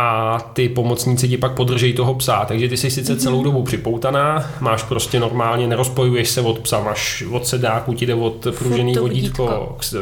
a 0.03 0.39
ty 0.53 0.69
pomocníci 0.69 1.27
ti 1.27 1.37
pak 1.37 1.51
podržejí 1.51 1.93
toho 1.93 2.13
psa, 2.13 2.45
takže 2.45 2.69
ty 2.69 2.77
jsi 2.77 2.91
sice 2.91 3.15
celou 3.15 3.35
mhm. 3.35 3.43
dobu 3.43 3.63
připoutaná, 3.63 4.51
máš 4.59 4.83
prostě 4.83 5.19
normálně, 5.19 5.67
nerozpojuješ 5.67 6.29
se 6.29 6.41
od 6.41 6.59
psa, 6.59 6.79
máš 6.79 7.23
od 7.31 7.47
sedáku, 7.47 7.93
ti 7.93 8.05
jde 8.05 8.13
od 8.13 8.47
pružený 8.57 8.93
vodítko, 8.93 9.43
vodítko. 9.43 9.75
k 9.79 9.95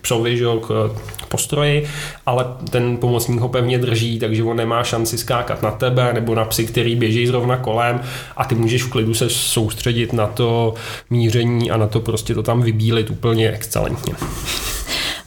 psovi, 0.00 0.36
že, 0.36 0.44
k 0.62 1.26
postroji, 1.28 1.88
ale 2.26 2.46
ten 2.70 2.96
pomocník 2.96 3.40
ho 3.40 3.48
pevně 3.48 3.78
drží, 3.78 4.18
takže 4.18 4.42
on 4.42 4.56
nemá 4.56 4.84
šanci 4.84 5.18
skákat 5.18 5.62
na 5.62 5.70
tebe 5.70 6.12
nebo 6.12 6.34
na 6.34 6.44
psy, 6.44 6.66
který 6.66 6.96
běží 6.96 7.26
zrovna 7.26 7.56
kolem 7.56 8.00
a 8.36 8.44
ty 8.44 8.54
můžeš 8.54 8.82
v 8.82 8.90
klidu 8.90 9.14
se 9.14 9.30
soustředit 9.30 10.12
na 10.12 10.26
to 10.26 10.74
míření 11.10 11.70
a 11.70 11.76
na 11.76 11.86
to 11.86 12.00
prostě 12.00 12.34
to 12.34 12.42
tam 12.42 12.62
vybílit 12.62 13.10
úplně 13.10 13.50
excelentně. 13.50 14.14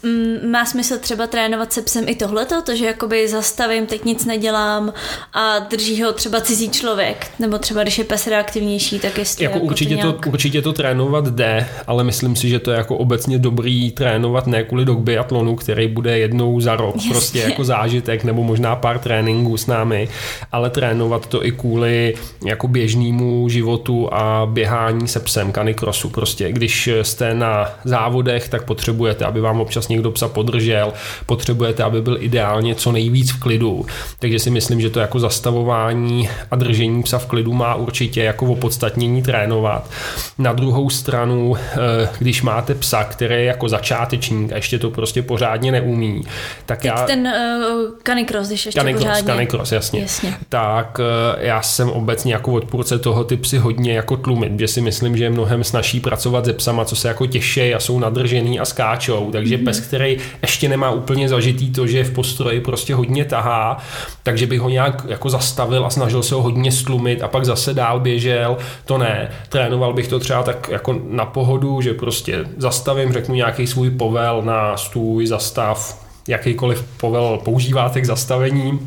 Mm, 0.03 0.51
má 0.51 0.65
smysl 0.65 0.97
třeba 0.97 1.27
trénovat 1.27 1.73
se 1.73 1.81
psem 1.81 2.03
i 2.07 2.15
tohleto, 2.15 2.61
to, 2.61 2.75
že 2.75 2.85
jakoby 2.85 3.27
zastavím, 3.27 3.85
teď 3.85 4.05
nic 4.05 4.25
nedělám 4.25 4.93
a 5.33 5.59
drží 5.59 6.03
ho 6.03 6.13
třeba 6.13 6.41
cizí 6.41 6.69
člověk, 6.69 7.27
nebo 7.39 7.57
třeba 7.57 7.83
když 7.83 7.97
je 7.97 8.03
pes 8.03 8.27
reaktivnější, 8.27 8.99
tak 8.99 9.17
jestli 9.17 9.43
jako, 9.43 9.55
jako 9.55 9.65
určitě, 9.65 9.95
to, 9.95 10.07
nějak... 10.07 10.25
to, 10.25 10.29
určitě 10.29 10.61
to 10.61 10.73
trénovat 10.73 11.27
jde, 11.27 11.67
ale 11.87 12.03
myslím 12.03 12.35
si, 12.35 12.49
že 12.49 12.59
to 12.59 12.71
je 12.71 12.77
jako 12.77 12.97
obecně 12.97 13.39
dobrý 13.39 13.91
trénovat 13.91 14.47
ne 14.47 14.63
kvůli 14.63 14.85
dog 14.85 14.99
biatlonu, 14.99 15.55
který 15.55 15.87
bude 15.87 16.19
jednou 16.19 16.59
za 16.59 16.75
rok, 16.75 16.95
Jasně. 16.95 17.11
prostě 17.11 17.39
jako 17.39 17.63
zážitek 17.63 18.23
nebo 18.23 18.43
možná 18.43 18.75
pár 18.75 18.99
tréninků 18.99 19.57
s 19.57 19.67
námi, 19.67 20.09
ale 20.51 20.69
trénovat 20.69 21.27
to 21.27 21.45
i 21.45 21.51
kvůli 21.51 22.13
jako 22.45 22.67
běžnému 22.67 23.49
životu 23.49 24.13
a 24.13 24.45
běhání 24.45 25.07
se 25.07 25.19
psem, 25.19 25.51
kanikrosu 25.51 26.09
prostě. 26.09 26.51
Když 26.51 26.89
jste 27.01 27.33
na 27.33 27.69
závodech, 27.83 28.49
tak 28.49 28.63
potřebujete, 28.63 29.25
aby 29.25 29.41
vám 29.41 29.61
občas 29.61 29.86
někdo 29.89 30.11
psa 30.11 30.27
podržel, 30.27 30.93
potřebujete, 31.25 31.83
aby 31.83 32.01
byl 32.01 32.17
ideálně 32.19 32.75
co 32.75 32.91
nejvíc 32.91 33.31
v 33.31 33.39
klidu. 33.39 33.85
Takže 34.19 34.39
si 34.39 34.49
myslím, 34.49 34.81
že 34.81 34.89
to 34.89 34.99
jako 34.99 35.19
zastavování 35.19 36.29
a 36.51 36.55
držení 36.55 37.03
psa 37.03 37.17
v 37.17 37.25
klidu 37.25 37.53
má 37.53 37.75
určitě 37.75 38.23
jako 38.23 38.45
opodstatnění 38.45 39.23
trénovat. 39.23 39.89
Na 40.37 40.53
druhou 40.53 40.89
stranu, 40.89 41.55
eh, 41.57 42.09
když 42.19 42.41
máte 42.41 42.75
psa, 42.75 43.03
který 43.03 43.35
je 43.35 43.43
jako 43.43 43.69
začátečník 43.69 44.51
a 44.51 44.55
ještě 44.55 44.79
to 44.79 44.91
prostě 44.91 45.21
pořádně 45.21 45.71
neumí, 45.71 46.21
tak 46.65 46.81
Teď 46.81 46.91
já... 46.91 47.05
ten 47.05 47.27
uh, 47.27 47.91
canicross, 48.03 48.47
když 48.47 48.65
ještě 48.65 48.79
canicross, 48.79 49.07
pořádně... 49.07 49.33
Canicross, 49.33 49.71
jasně. 49.71 50.01
jasně. 50.01 50.35
Tak 50.49 50.99
uh, 50.99 51.05
já 51.43 51.61
jsem 51.61 51.89
obecně 51.89 52.33
jako 52.33 52.51
odpůrce 52.53 52.99
toho 52.99 53.23
ty 53.23 53.37
psy 53.37 53.57
hodně 53.57 53.93
jako 53.93 54.17
tlumit, 54.17 54.59
že 54.59 54.67
si 54.67 54.81
myslím, 54.81 55.17
že 55.17 55.23
je 55.23 55.29
mnohem 55.29 55.63
snaží 55.63 55.99
pracovat 55.99 56.45
se 56.45 56.53
psama, 56.53 56.85
co 56.85 56.95
se 56.95 57.07
jako 57.07 57.25
těší 57.25 57.73
a 57.73 57.79
jsou 57.79 57.99
nadržený 57.99 58.59
a 58.59 58.65
skáčou, 58.65 59.31
takže 59.31 59.57
mm-hmm. 59.57 59.65
pes, 59.65 59.76
který 59.79 60.17
ještě 60.41 60.69
nemá 60.69 60.91
úplně 60.91 61.29
zažitý 61.29 61.71
to, 61.71 61.87
že 61.87 62.03
v 62.03 62.13
postroji 62.13 62.61
prostě 62.61 62.95
hodně 62.95 63.25
tahá, 63.25 63.77
takže 64.23 64.47
bych 64.47 64.59
ho 64.59 64.69
nějak 64.69 65.05
jako 65.07 65.29
zastavil 65.29 65.85
a 65.85 65.89
snažil 65.89 66.23
se 66.23 66.35
ho 66.35 66.41
hodně 66.41 66.71
stlumit 66.71 67.23
a 67.23 67.27
pak 67.27 67.45
zase 67.45 67.73
dál 67.73 67.99
běžel, 67.99 68.57
to 68.85 68.97
ne. 68.97 69.31
Trénoval 69.49 69.93
bych 69.93 70.07
to 70.07 70.19
třeba 70.19 70.43
tak 70.43 70.69
jako 70.69 70.99
na 71.09 71.25
pohodu, 71.25 71.81
že 71.81 71.93
prostě 71.93 72.45
zastavím, 72.57 73.13
řeknu 73.13 73.35
nějaký 73.35 73.67
svůj 73.67 73.89
povel 73.89 74.41
na 74.41 74.77
stůj, 74.77 75.27
zastav, 75.27 76.05
jakýkoliv 76.27 76.85
povel 76.97 77.39
používáte 77.43 78.01
k 78.01 78.05
zastavení, 78.05 78.79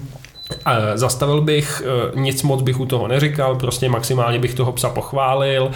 Zastavil 0.95 1.41
bych, 1.41 1.83
e, 2.17 2.21
nic 2.21 2.43
moc 2.43 2.63
bych 2.63 2.81
u 2.81 2.87
toho 2.87 3.09
neříkal, 3.09 3.57
prostě 3.57 3.89
maximálně 3.89 4.39
bych 4.39 4.55
toho 4.55 4.73
psa 4.73 4.89
pochválil, 4.89 5.71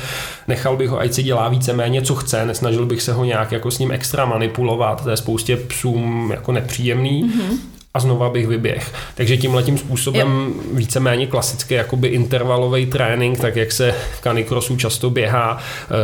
nechal 0.48 0.76
bych 0.76 0.90
ho, 0.90 1.00
ať 1.00 1.12
si 1.12 1.22
dělá 1.22 1.48
víceméně, 1.48 2.02
co 2.02 2.14
chce, 2.14 2.46
nesnažil 2.46 2.86
bych 2.86 3.02
se 3.02 3.12
ho 3.12 3.24
nějak 3.24 3.52
jako 3.52 3.70
s 3.70 3.78
ním 3.78 3.92
extra 3.92 4.24
manipulovat, 4.24 5.04
to 5.04 5.10
je 5.10 5.16
spoustě 5.16 5.56
psům 5.56 6.30
jako 6.30 6.52
nepříjemný. 6.52 7.24
Mm-hmm 7.24 7.73
a 7.94 8.00
znova 8.00 8.30
bych 8.30 8.46
vyběh. 8.46 8.92
Takže 9.14 9.36
tímhle 9.36 9.62
tím 9.62 9.78
způsobem 9.78 10.54
jo. 10.56 10.62
víceméně 10.72 11.26
klasický 11.26 11.74
jakoby 11.74 12.08
intervalový 12.08 12.86
trénink, 12.86 13.40
tak 13.40 13.56
jak 13.56 13.72
se 13.72 13.94
v 14.18 14.22
canicrossu 14.22 14.76
často 14.76 15.10
běhá 15.10 15.58
eh, 15.58 15.94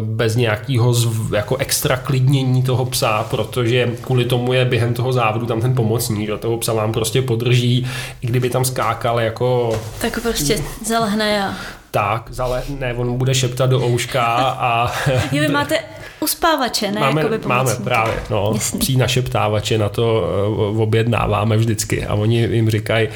bez 0.00 0.36
nějakého 0.36 0.94
jako 1.36 1.56
extra 1.56 1.96
klidnění 1.96 2.62
toho 2.62 2.84
psa, 2.84 3.26
protože 3.30 3.90
kvůli 4.00 4.24
tomu 4.24 4.52
je 4.52 4.64
během 4.64 4.94
toho 4.94 5.12
závodu 5.12 5.46
tam 5.46 5.60
ten 5.60 5.74
pomocník, 5.74 6.26
že 6.26 6.36
toho 6.36 6.56
psa 6.56 6.72
vám 6.72 6.92
prostě 6.92 7.22
podrží, 7.22 7.86
i 8.20 8.26
kdyby 8.26 8.50
tam 8.50 8.64
skákal 8.64 9.20
jako... 9.20 9.80
Tak 10.00 10.22
prostě 10.22 10.58
zalehne 10.86 11.44
a 11.44 11.54
tak, 11.90 12.24
zale, 12.30 12.62
ne, 12.68 12.94
on 12.94 13.18
bude 13.18 13.34
šeptat 13.34 13.70
do 13.70 13.80
ouška 13.80 14.24
a... 14.58 14.92
jo, 15.32 15.42
vy 15.42 15.48
máte 15.52 15.78
uspávače, 16.20 16.92
ne? 16.92 17.00
Máme, 17.00 17.24
máme 17.46 17.74
právě, 17.74 18.14
no, 18.30 18.54
pří 18.78 18.96
našeptávače, 18.96 19.78
na 19.78 19.88
to 19.88 20.28
uh, 20.70 20.80
objednáváme 20.80 21.56
vždycky 21.56 22.06
a 22.06 22.14
oni 22.14 22.38
jim 22.40 22.70
říkají 22.70 23.08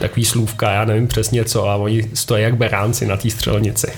takový 0.00 0.24
slůvka, 0.24 0.70
já 0.70 0.84
nevím 0.84 1.08
přesně 1.08 1.44
co, 1.44 1.68
a 1.68 1.76
oni 1.76 2.10
stojí 2.14 2.42
jak 2.42 2.56
beránci 2.56 3.06
na 3.06 3.16
té 3.16 3.30
střelnici. 3.30 3.92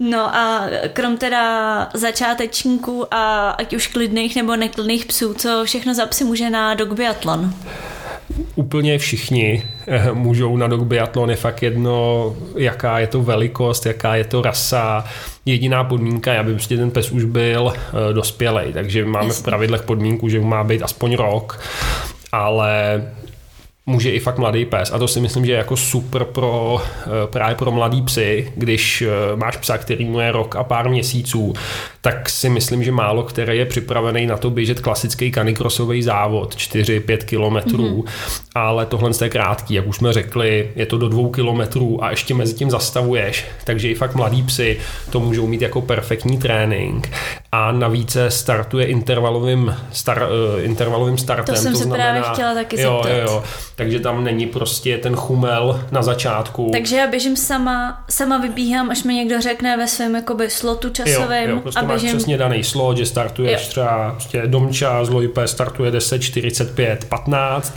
No 0.00 0.36
a 0.36 0.66
krom 0.92 1.16
teda 1.16 1.88
začátečníků 1.94 3.14
a 3.14 3.50
ať 3.50 3.74
už 3.74 3.86
klidných 3.86 4.36
nebo 4.36 4.56
neklidných 4.56 5.06
psů, 5.06 5.34
co 5.34 5.62
všechno 5.64 5.94
za 5.94 6.06
psy 6.06 6.24
může 6.24 6.50
na 6.50 6.74
dog 6.74 6.92
biatlon? 6.92 7.54
Úplně 8.58 8.98
všichni 8.98 9.62
eh, 9.86 10.12
můžou 10.12 10.56
na 10.56 10.66
dog 10.66 10.82
biatlon, 10.82 11.30
je 11.30 11.36
fakt 11.36 11.62
jedno, 11.62 12.36
jaká 12.56 12.98
je 12.98 13.06
to 13.06 13.22
velikost, 13.22 13.86
jaká 13.86 14.14
je 14.14 14.24
to 14.24 14.42
rasa. 14.42 15.04
Jediná 15.46 15.84
podmínka 15.84 16.32
je, 16.32 16.38
aby 16.38 16.52
prostě 16.52 16.76
ten 16.76 16.90
pes 16.90 17.10
už 17.10 17.24
byl 17.24 17.72
eh, 17.72 18.12
dospělej, 18.12 18.72
takže 18.72 19.04
máme 19.04 19.30
v 19.30 19.42
pravidlech 19.42 19.82
podmínku, 19.82 20.28
že 20.28 20.40
má 20.40 20.64
být 20.64 20.82
aspoň 20.82 21.14
rok, 21.14 21.60
ale 22.32 23.02
může 23.88 24.10
i 24.10 24.20
fakt 24.20 24.38
mladý 24.38 24.64
pes. 24.64 24.92
A 24.92 24.98
to 24.98 25.08
si 25.08 25.20
myslím, 25.20 25.46
že 25.46 25.52
je 25.52 25.58
jako 25.58 25.76
super 25.76 26.24
pro 26.24 26.80
eh, 26.80 27.08
právě 27.26 27.56
pro 27.56 27.70
mladý 27.70 28.02
psy, 28.02 28.52
když 28.56 29.04
máš 29.34 29.56
psa, 29.56 29.78
který 29.78 30.04
mu 30.04 30.20
je 30.20 30.32
rok 30.32 30.56
a 30.56 30.64
pár 30.64 30.88
měsíců, 30.88 31.52
tak 32.00 32.28
si 32.28 32.48
myslím, 32.48 32.84
že 32.84 32.92
málo 32.92 33.22
který 33.22 33.58
je 33.58 33.66
připravený 33.66 34.26
na 34.26 34.36
to 34.36 34.50
běžet 34.50 34.80
klasický 34.80 35.30
kanikrosový 35.30 36.02
závod 36.02 36.54
4-5 36.54 37.16
kilometrů, 37.16 38.02
mm-hmm. 38.02 38.42
ale 38.54 38.86
tohle 38.86 39.10
je 39.22 39.28
krátký, 39.28 39.74
jak 39.74 39.86
už 39.86 39.96
jsme 39.96 40.12
řekli, 40.12 40.70
je 40.76 40.86
to 40.86 40.98
do 40.98 41.08
dvou 41.08 41.30
kilometrů 41.30 42.04
a 42.04 42.10
ještě 42.10 42.34
mezi 42.34 42.54
tím 42.54 42.70
zastavuješ, 42.70 43.46
takže 43.64 43.90
i 43.90 43.94
fakt 43.94 44.14
mladí 44.14 44.42
psy 44.42 44.78
to 45.10 45.20
můžou 45.20 45.46
mít 45.46 45.62
jako 45.62 45.80
perfektní 45.80 46.38
trénink 46.38 47.10
a 47.52 47.72
navíc 47.72 48.10
se 48.10 48.30
startuje 48.30 48.86
intervalovým, 48.86 49.76
star, 49.92 50.28
uh, 50.56 50.64
intervalovým 50.64 51.18
startem. 51.18 51.54
To 51.54 51.60
jsem 51.60 51.72
to 51.72 51.78
se 51.78 51.84
znamená, 51.84 52.04
právě 52.04 52.22
chtěla 52.32 52.54
taky 52.54 52.80
jo, 52.80 53.02
zeptat. 53.02 53.18
Jo, 53.18 53.24
jo, 53.24 53.44
takže 53.76 54.00
tam 54.00 54.24
není 54.24 54.46
prostě 54.46 54.98
ten 54.98 55.16
chumel 55.16 55.84
na 55.90 56.02
začátku. 56.02 56.68
Takže 56.72 56.96
já 56.96 57.06
běžím 57.06 57.36
sama, 57.36 58.04
sama 58.10 58.38
vybíhám, 58.38 58.90
až 58.90 59.02
mi 59.02 59.14
někdo 59.14 59.40
řekne 59.40 59.76
ve 59.76 59.88
svém 59.88 60.14
jakoby 60.14 60.50
slotu 60.50 60.90
časovém, 60.90 61.50
jo, 61.50 61.56
jo, 61.56 61.60
prostě 61.60 61.82
máš 61.82 62.02
přesně 62.02 62.38
daný 62.38 62.64
slot, 62.64 62.96
že 62.96 63.06
startuješ 63.06 63.62
jo. 63.62 63.68
třeba 63.68 64.10
prostě 64.10 64.42
Domča 64.46 65.04
z 65.04 65.08
Lojpe 65.08 65.48
startuje 65.48 65.90
10, 65.90 66.22
45, 66.22 67.04
15, 67.04 67.74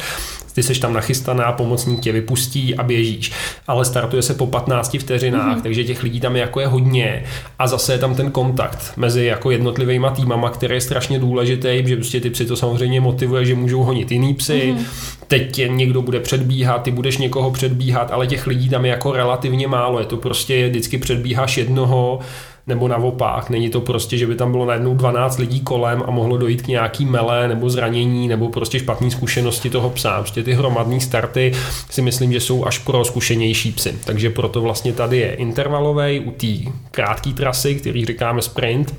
ty 0.54 0.64
seš 0.64 0.80
tam 0.80 0.94
nachystaná, 0.94 1.52
pomocník 1.52 2.00
tě 2.00 2.12
vypustí 2.12 2.76
a 2.76 2.84
běžíš. 2.84 3.32
Ale 3.68 3.86
startuje 3.86 4.22
se 4.22 4.34
po 4.34 4.48
15 4.48 4.98
vteřinách, 5.00 5.58
mm-hmm. 5.58 5.62
takže 5.62 5.84
těch 5.84 6.04
lidí 6.04 6.20
tam 6.20 6.36
je 6.36 6.42
jako 6.42 6.60
je 6.60 6.68
hodně 6.68 7.24
a 7.60 7.68
zase 7.68 7.94
je 7.94 8.00
tam 8.00 8.16
ten 8.16 8.32
kontakt 8.32 8.94
mezi 8.98 9.26
jako 9.26 9.52
jednotlivými 9.52 10.08
týmama, 10.16 10.50
který 10.50 10.76
je 10.76 10.82
strašně 10.82 11.20
důležitý, 11.20 11.84
že 11.86 11.96
prostě 11.96 12.22
ty 12.22 12.30
psy 12.30 12.46
to 12.46 12.56
samozřejmě 12.56 13.02
motivuje, 13.02 13.46
že 13.46 13.56
můžou 13.56 13.84
honit 13.84 14.12
jiný 14.12 14.34
psy, 14.34 14.74
mm-hmm. 14.78 14.86
teď 15.28 15.62
někdo 15.68 16.02
bude 16.02 16.20
předbíhat, 16.20 16.84
ty 16.84 16.92
budeš 16.92 17.18
někoho 17.18 17.52
předbíhat, 17.52 18.12
ale 18.12 18.28
těch 18.28 18.48
lidí 18.48 18.70
tam 18.70 18.86
je 18.86 18.92
jako 18.92 19.12
relativně 19.12 19.68
málo, 19.68 20.00
je 20.00 20.06
to 20.06 20.18
prostě 20.18 20.70
vždycky 20.70 20.98
předbíháš 20.98 21.58
jednoho, 21.58 22.20
nebo 22.68 22.88
naopak. 22.88 23.50
Není 23.50 23.70
to 23.70 23.82
prostě, 23.82 24.18
že 24.18 24.28
by 24.28 24.36
tam 24.36 24.52
bylo 24.52 24.66
najednou 24.66 24.96
12 24.96 25.38
lidí 25.38 25.60
kolem 25.62 26.04
a 26.08 26.12
mohlo 26.12 26.38
dojít 26.38 26.62
k 26.62 26.68
nějaký 26.68 27.06
mele 27.06 27.48
nebo 27.48 27.70
zranění 27.70 28.28
nebo 28.28 28.50
prostě 28.50 28.80
špatné 28.80 29.12
zkušenosti 29.12 29.70
toho 29.70 29.90
psa. 29.90 30.20
Prostě 30.20 30.44
ty 30.44 30.54
hromadné 30.54 31.00
starty 31.00 31.52
si 31.90 32.02
myslím, 32.02 32.34
že 32.34 32.40
jsou 32.40 32.66
až 32.66 32.78
pro 32.78 33.06
zkušenější 33.06 33.72
psy. 33.72 33.96
Takže 34.06 34.30
proto 34.30 34.62
vlastně 34.62 34.94
tady 34.94 35.18
je 35.18 35.34
intervalový 35.34 36.20
u 36.20 36.32
té 36.32 36.72
krátké 36.92 37.30
trasy, 37.30 37.76
který 37.76 38.06
říkáme 38.06 38.42
sprint, 38.42 38.96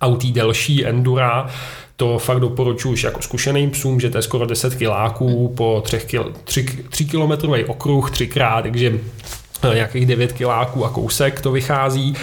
a 0.00 0.06
u 0.06 0.16
té 0.16 0.26
delší 0.26 0.86
endura 0.86 1.46
to 1.96 2.18
fakt 2.18 2.40
doporučuji 2.40 2.92
už 2.92 3.04
jako 3.04 3.22
zkušeným 3.22 3.70
psům, 3.70 4.00
že 4.00 4.10
to 4.10 4.18
je 4.18 4.22
skoro 4.22 4.46
10 4.46 4.74
kiláků 4.74 5.54
po 5.56 5.82
3, 5.84 6.00
kil, 6.06 6.32
3, 6.44 6.66
3 6.90 7.04
kilometrový 7.04 7.64
okruh 7.64 8.10
třikrát, 8.10 8.62
takže 8.62 9.00
Eh, 9.62 9.74
nějakých 9.74 10.06
9 10.06 10.32
kiláků 10.32 10.84
a 10.84 10.90
kousek 10.90 11.40
to 11.40 11.52
vychází 11.52 12.14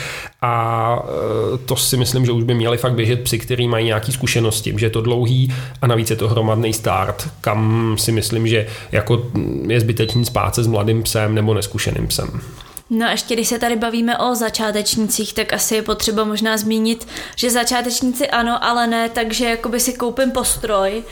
a 0.45 0.99
eh, 1.03 1.57
to 1.57 1.75
si 1.75 1.97
myslím, 1.97 2.25
že 2.25 2.31
už 2.31 2.43
by 2.43 2.53
měli 2.53 2.77
fakt 2.77 2.93
běžet 2.93 3.23
psy, 3.23 3.39
který 3.39 3.67
mají 3.67 3.85
nějaké 3.85 4.11
zkušenosti, 4.11 4.73
že 4.77 4.85
je 4.85 4.89
to 4.89 5.01
dlouhý 5.01 5.53
a 5.81 5.87
navíc 5.87 6.09
je 6.09 6.15
to 6.15 6.27
hromadný 6.27 6.73
start, 6.73 7.29
kam 7.41 7.95
si 7.99 8.11
myslím, 8.11 8.47
že 8.47 8.67
jako 8.91 9.31
je 9.67 9.79
zbytečný 9.79 10.25
spát 10.25 10.55
se 10.55 10.63
s 10.63 10.67
mladým 10.67 11.03
psem 11.03 11.35
nebo 11.35 11.53
neskušeným 11.53 12.07
psem. 12.07 12.41
No 12.89 13.05
a 13.05 13.11
ještě 13.11 13.33
když 13.33 13.47
se 13.47 13.59
tady 13.59 13.75
bavíme 13.75 14.17
o 14.17 14.35
začátečnících, 14.35 15.33
tak 15.33 15.53
asi 15.53 15.75
je 15.75 15.81
potřeba 15.81 16.23
možná 16.23 16.57
zmínit, 16.57 17.07
že 17.35 17.51
začátečníci 17.51 18.27
ano, 18.27 18.63
ale 18.63 18.87
ne, 18.87 19.09
takže 19.09 19.45
jakoby 19.45 19.79
si 19.79 19.93
koupím 19.93 20.31
postroj 20.31 21.03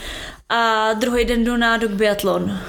a 0.50 0.94
druhý 0.94 1.26
den 1.26 1.44
jdu 1.44 1.58
na 1.58 1.78
dog 1.78 1.92
biatlon. 1.92 2.60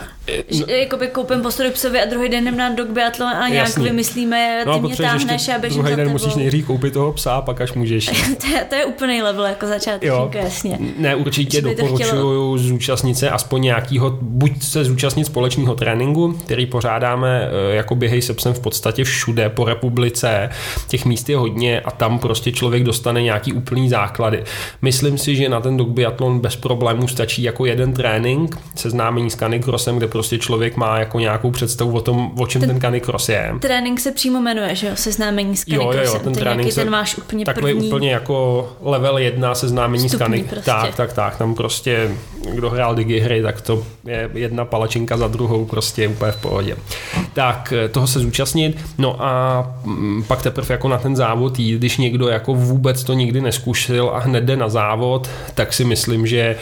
No. 0.60 0.66
Jakoby 0.74 1.06
koupím 1.06 1.42
postroj 1.42 1.70
psovi 1.70 2.02
a 2.02 2.04
druhý 2.04 2.28
den 2.28 2.42
jdem 2.42 2.56
na 2.56 2.70
dog 2.70 2.88
biatlon 2.88 3.28
a 3.28 3.48
nějak 3.48 3.68
Jasný. 3.68 3.84
vymyslíme, 3.84 4.60
ty 4.64 4.68
no, 4.68 4.80
mě 4.80 4.96
táhneš 4.96 5.48
a 5.48 5.58
běžím 5.58 5.82
Druhý 5.82 5.96
den 5.96 6.10
musíš 6.10 6.34
nejdřív 6.34 6.66
koupit 6.66 6.92
toho 6.92 7.12
psa, 7.12 7.40
pak 7.40 7.60
až 7.60 7.72
můžeš. 7.72 8.06
to, 8.40 8.46
je, 8.46 8.64
to 8.64 8.74
je 8.74 8.84
úplný 8.84 9.22
level 9.22 9.44
jako 9.44 9.66
začátečník, 9.66 10.34
jasně. 10.34 10.78
Ne, 10.98 11.16
určitě 11.16 11.60
doporučuju 11.60 11.96
chtělo... 11.96 12.58
zúčastnit 12.58 13.18
se 13.18 13.30
aspoň 13.30 13.62
nějakého, 13.62 14.18
buď 14.20 14.62
se 14.62 14.84
zúčastnit 14.84 15.24
společného 15.24 15.74
tréninku, 15.74 16.32
který 16.32 16.66
pořádáme 16.66 17.48
eh, 17.70 17.74
jako 17.74 17.94
běhej 17.94 18.22
se 18.22 18.34
psem 18.34 18.54
v 18.54 18.60
podstatě 18.60 19.04
všude 19.04 19.48
po 19.48 19.64
republice. 19.64 20.50
Těch 20.88 21.04
míst 21.04 21.28
je 21.28 21.36
hodně 21.36 21.80
a 21.80 21.90
tam 21.90 22.18
prostě 22.18 22.52
člověk 22.52 22.82
dostane 22.82 23.22
nějaký 23.22 23.52
úplný 23.52 23.88
základy. 23.88 24.44
Myslím 24.82 25.18
si, 25.18 25.36
že 25.36 25.48
na 25.48 25.60
ten 25.60 25.76
dog 25.76 25.88
biatlon 25.88 26.40
bez 26.40 26.56
problémů 26.56 27.08
stačí 27.08 27.42
jako 27.42 27.66
jeden 27.66 27.92
trénink, 27.92 28.56
seznámení 28.74 29.30
s 29.30 29.36
canicrossem, 29.36 29.96
kde 29.96 30.13
prostě 30.14 30.38
člověk 30.38 30.76
má 30.76 30.98
jako 30.98 31.20
nějakou 31.20 31.50
představu 31.50 31.92
o 31.92 32.00
tom, 32.00 32.32
o 32.38 32.46
čem 32.46 32.60
ten, 32.60 32.70
ten 32.70 32.80
canicross 32.80 33.28
je. 33.28 33.54
Trénink 33.60 34.00
se 34.00 34.12
přímo 34.12 34.40
jmenuje, 34.40 34.74
že 34.74 34.86
jo, 34.86 34.92
seznámení 34.96 35.56
s 35.56 35.64
canicrossem. 35.64 36.04
Jo, 36.04 36.12
jo, 36.12 36.12
ten, 36.12 36.22
ten 36.22 36.32
trénink 36.32 36.72
se, 36.72 36.80
ten 36.80 36.90
váš 36.90 37.18
úplně 37.18 37.44
takový 37.44 37.72
první... 37.72 37.88
úplně 37.88 38.12
jako 38.12 38.68
level 38.80 39.18
jedna 39.18 39.54
seznámení 39.54 40.08
s 40.08 40.16
canicrossem. 40.16 40.48
Prostě. 40.48 40.70
Tak, 40.70 40.94
tak, 40.94 41.12
tak, 41.12 41.36
tam 41.36 41.54
prostě, 41.54 42.10
kdo 42.52 42.70
hrál 42.70 42.94
digihry, 42.94 43.42
tak 43.42 43.60
to 43.60 43.82
je 44.04 44.30
jedna 44.34 44.64
palačinka 44.64 45.16
za 45.16 45.28
druhou, 45.28 45.64
prostě 45.64 46.08
úplně 46.08 46.32
v 46.32 46.40
pohodě. 46.40 46.76
Tak 47.32 47.72
eh, 47.76 47.88
toho 47.88 48.06
se 48.06 48.20
zúčastnit, 48.20 48.76
no 48.98 49.22
a 49.22 49.64
mm, 49.84 50.24
pak 50.26 50.42
teprve 50.42 50.74
jako 50.74 50.88
na 50.88 50.98
ten 50.98 51.16
závod 51.16 51.58
jít, 51.58 51.78
když 51.78 51.96
někdo 51.98 52.28
jako 52.28 52.54
vůbec 52.54 53.04
to 53.04 53.12
nikdy 53.12 53.40
neskušil 53.40 54.10
a 54.14 54.18
hned 54.18 54.44
jde 54.44 54.56
na 54.56 54.68
závod, 54.68 55.30
tak 55.54 55.72
si 55.72 55.84
myslím, 55.84 56.26
že 56.26 56.40
eh, 56.40 56.56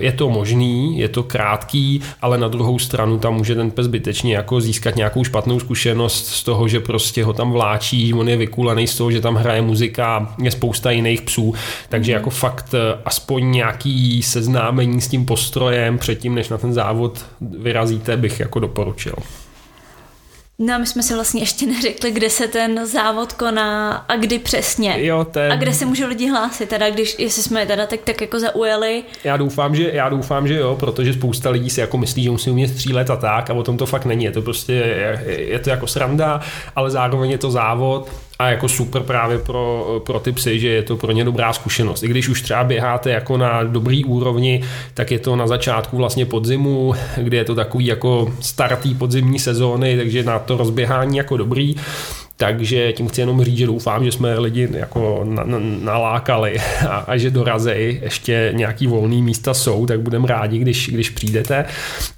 je 0.00 0.12
to 0.12 0.30
možný, 0.30 0.98
je 0.98 1.08
to 1.08 1.22
krátký, 1.22 2.02
ale 2.22 2.38
na 2.38 2.48
druhou 2.48 2.78
stranu 2.78 3.18
tam 3.18 3.34
může 3.34 3.54
ten 3.54 3.70
pes 3.70 3.86
zbytečně 3.86 4.36
jako 4.36 4.60
získat 4.60 4.96
nějakou 4.96 5.24
špatnou 5.24 5.60
zkušenost 5.60 6.26
z 6.26 6.42
toho, 6.42 6.68
že 6.68 6.80
prostě 6.80 7.24
ho 7.24 7.32
tam 7.32 7.52
vláčí, 7.52 8.14
on 8.14 8.28
je 8.28 8.36
vykulaný 8.36 8.86
z 8.86 8.96
toho, 8.96 9.10
že 9.10 9.20
tam 9.20 9.34
hraje 9.34 9.62
muzika, 9.62 10.34
je 10.42 10.50
spousta 10.50 10.90
jiných 10.90 11.22
psů, 11.22 11.54
takže 11.88 12.12
jako 12.12 12.30
fakt 12.30 12.74
eh, 12.74 12.98
aspoň 13.04 13.50
nějaký 13.50 14.22
seznámení 14.66 15.00
s 15.00 15.08
tím 15.08 15.26
postrojem 15.26 15.98
předtím, 15.98 16.34
než 16.34 16.48
na 16.48 16.58
ten 16.58 16.72
závod 16.72 17.24
vyrazíte, 17.40 18.16
bych 18.16 18.40
jako 18.40 18.60
doporučil. 18.60 19.14
No 20.58 20.74
a 20.74 20.78
my 20.78 20.86
jsme 20.86 21.02
si 21.02 21.14
vlastně 21.14 21.42
ještě 21.42 21.66
neřekli, 21.66 22.10
kde 22.10 22.30
se 22.30 22.48
ten 22.48 22.86
závod 22.86 23.32
koná 23.32 23.92
a 23.92 24.16
kdy 24.16 24.38
přesně. 24.38 25.04
Jo, 25.04 25.24
ten... 25.24 25.52
A 25.52 25.56
kde 25.56 25.72
se 25.72 25.86
můžou 25.86 26.06
lidi 26.06 26.30
hlásit, 26.30 26.68
teda 26.68 26.90
když, 26.90 27.16
jestli 27.18 27.42
jsme 27.42 27.66
teda 27.66 27.86
tak, 27.86 28.00
tak 28.00 28.20
jako 28.20 28.38
zaujeli. 28.38 29.02
Já 29.24 29.36
doufám, 29.36 29.76
že, 29.76 29.90
já 29.92 30.08
doufám, 30.08 30.48
že 30.48 30.54
jo, 30.54 30.76
protože 30.80 31.12
spousta 31.12 31.50
lidí 31.50 31.70
si 31.70 31.80
jako 31.80 31.98
myslí, 31.98 32.22
že 32.22 32.30
musí 32.30 32.50
umět 32.50 32.68
střílet 32.68 33.10
a 33.10 33.16
tak 33.16 33.50
a 33.50 33.54
o 33.54 33.62
tom 33.62 33.76
to 33.76 33.86
fakt 33.86 34.04
není. 34.04 34.24
Je 34.24 34.32
to 34.32 34.42
prostě, 34.42 34.72
je, 34.72 35.24
je 35.38 35.58
to 35.58 35.70
jako 35.70 35.86
sranda, 35.86 36.40
ale 36.76 36.90
zároveň 36.90 37.30
je 37.30 37.38
to 37.38 37.50
závod 37.50 38.10
a 38.38 38.48
jako 38.48 38.68
super 38.68 39.02
právě 39.02 39.38
pro, 39.38 39.86
pro 40.06 40.20
ty 40.20 40.32
psy, 40.32 40.60
že 40.60 40.68
je 40.68 40.82
to 40.82 40.96
pro 40.96 41.12
ně 41.12 41.24
dobrá 41.24 41.52
zkušenost. 41.52 42.02
I 42.02 42.08
když 42.08 42.28
už 42.28 42.42
třeba 42.42 42.64
běháte 42.64 43.10
jako 43.10 43.36
na 43.36 43.64
dobrý 43.64 44.04
úrovni, 44.04 44.64
tak 44.94 45.10
je 45.10 45.18
to 45.18 45.36
na 45.36 45.46
začátku 45.46 45.96
vlastně 45.96 46.26
podzimu, 46.26 46.94
kde 47.16 47.36
je 47.36 47.44
to 47.44 47.54
takový 47.54 47.86
jako 47.86 48.32
startý 48.40 48.94
podzimní 48.94 49.38
sezóny, 49.38 49.96
takže 49.96 50.22
na 50.22 50.38
to 50.38 50.56
rozběhání 50.56 51.16
jako 51.16 51.36
dobrý. 51.36 51.76
Takže 52.38 52.92
tím 52.92 53.08
chci 53.08 53.20
jenom 53.20 53.44
říct, 53.44 53.56
že 53.56 53.66
doufám, 53.66 54.04
že 54.04 54.12
jsme 54.12 54.38
lidi 54.38 54.68
jako 54.72 55.20
na, 55.24 55.44
na, 55.44 55.58
nalákali 55.82 56.60
a, 56.88 56.96
a 56.96 57.16
že 57.16 57.30
dorazej, 57.30 58.00
ještě 58.02 58.52
nějaký 58.54 58.86
volný 58.86 59.22
místa 59.22 59.54
jsou, 59.54 59.86
tak 59.86 60.00
budeme 60.00 60.28
rádi, 60.28 60.58
když, 60.58 60.88
když 60.88 61.10
přijdete. 61.10 61.64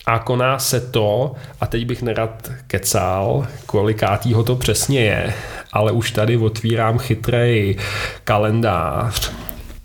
A 0.07 0.19
koná 0.19 0.59
se 0.59 0.81
to, 0.81 1.33
a 1.61 1.67
teď 1.67 1.87
bych 1.87 2.03
nerad 2.03 2.51
kecal, 2.67 3.47
kolikátýho 3.67 4.45
to 4.45 4.57
přesně 4.57 5.01
je, 5.01 5.35
ale 5.73 5.93
už 5.93 6.11
tady 6.11 6.37
otvírám 6.37 6.99
chytrej 6.99 7.77
kalendář 8.25 9.33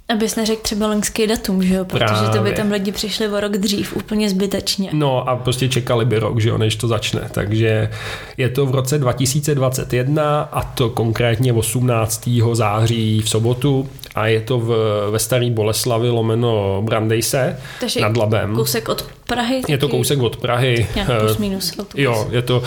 Abys 0.09 0.35
neřekl 0.35 0.61
třeba 0.61 0.87
loňský 0.87 1.27
datum, 1.27 1.63
že 1.63 1.73
jo? 1.73 1.85
Protože 1.85 2.05
Právě. 2.05 2.29
to 2.29 2.43
by 2.43 2.51
tam 2.51 2.71
lidi 2.71 2.91
přišli 2.91 3.29
o 3.29 3.39
rok 3.39 3.51
dřív, 3.51 3.95
úplně 3.95 4.29
zbytečně. 4.29 4.89
No 4.93 5.29
a 5.29 5.35
prostě 5.35 5.69
čekali 5.69 6.05
by 6.05 6.19
rok, 6.19 6.41
že 6.41 6.49
jo, 6.49 6.57
než 6.57 6.75
to 6.75 6.87
začne. 6.87 7.21
Takže 7.31 7.89
je 8.37 8.49
to 8.49 8.65
v 8.65 8.75
roce 8.75 8.99
2021 8.99 10.41
a 10.41 10.63
to 10.63 10.89
konkrétně 10.89 11.53
18. 11.53 12.29
září 12.53 13.21
v 13.21 13.29
sobotu 13.29 13.89
a 14.15 14.27
je 14.27 14.41
to 14.41 14.59
v, 14.59 14.75
ve 15.11 15.19
Starý 15.19 15.51
Boleslavi 15.51 16.09
lomeno 16.09 16.81
Brandejse 16.85 17.57
Takže 17.79 18.01
nad 18.01 18.17
Labem. 18.17 18.55
kousek 18.55 18.89
od 18.89 19.05
Prahy? 19.27 19.61
Je 19.67 19.77
to 19.77 19.87
kousek 19.87 20.19
od 20.19 20.37
Prahy. 20.37 20.87
Nějak 20.95 21.19
plus 21.19 21.37
minus. 21.37 21.73
Jo, 21.95 22.27
je 22.31 22.41
to, 22.41 22.63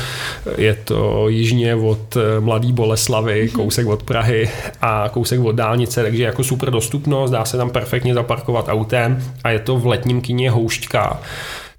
je 0.57 0.75
to 0.85 1.29
jižně 1.29 1.75
od 1.75 2.17
eh, 2.17 2.41
Mladý 2.41 2.73
Boleslavy, 2.73 3.43
mhm. 3.43 3.51
kousek 3.51 3.87
od 3.87 4.03
Prahy 4.03 4.51
a 4.81 5.09
kousek 5.09 5.41
od 5.41 5.53
dálnice, 5.53 6.03
takže 6.03 6.23
jako 6.23 6.45
super 6.45 6.71
dostupnost, 6.71 7.31
dá 7.31 7.45
se 7.45 7.57
tam 7.57 7.71
perfektně 7.71 8.15
zaparkovat 8.15 8.69
autem 8.69 9.23
a 9.45 9.51
je 9.51 9.59
to 9.59 9.77
v 9.77 9.87
letním 9.87 10.21
kině 10.21 10.51
Houšťka 10.51 11.21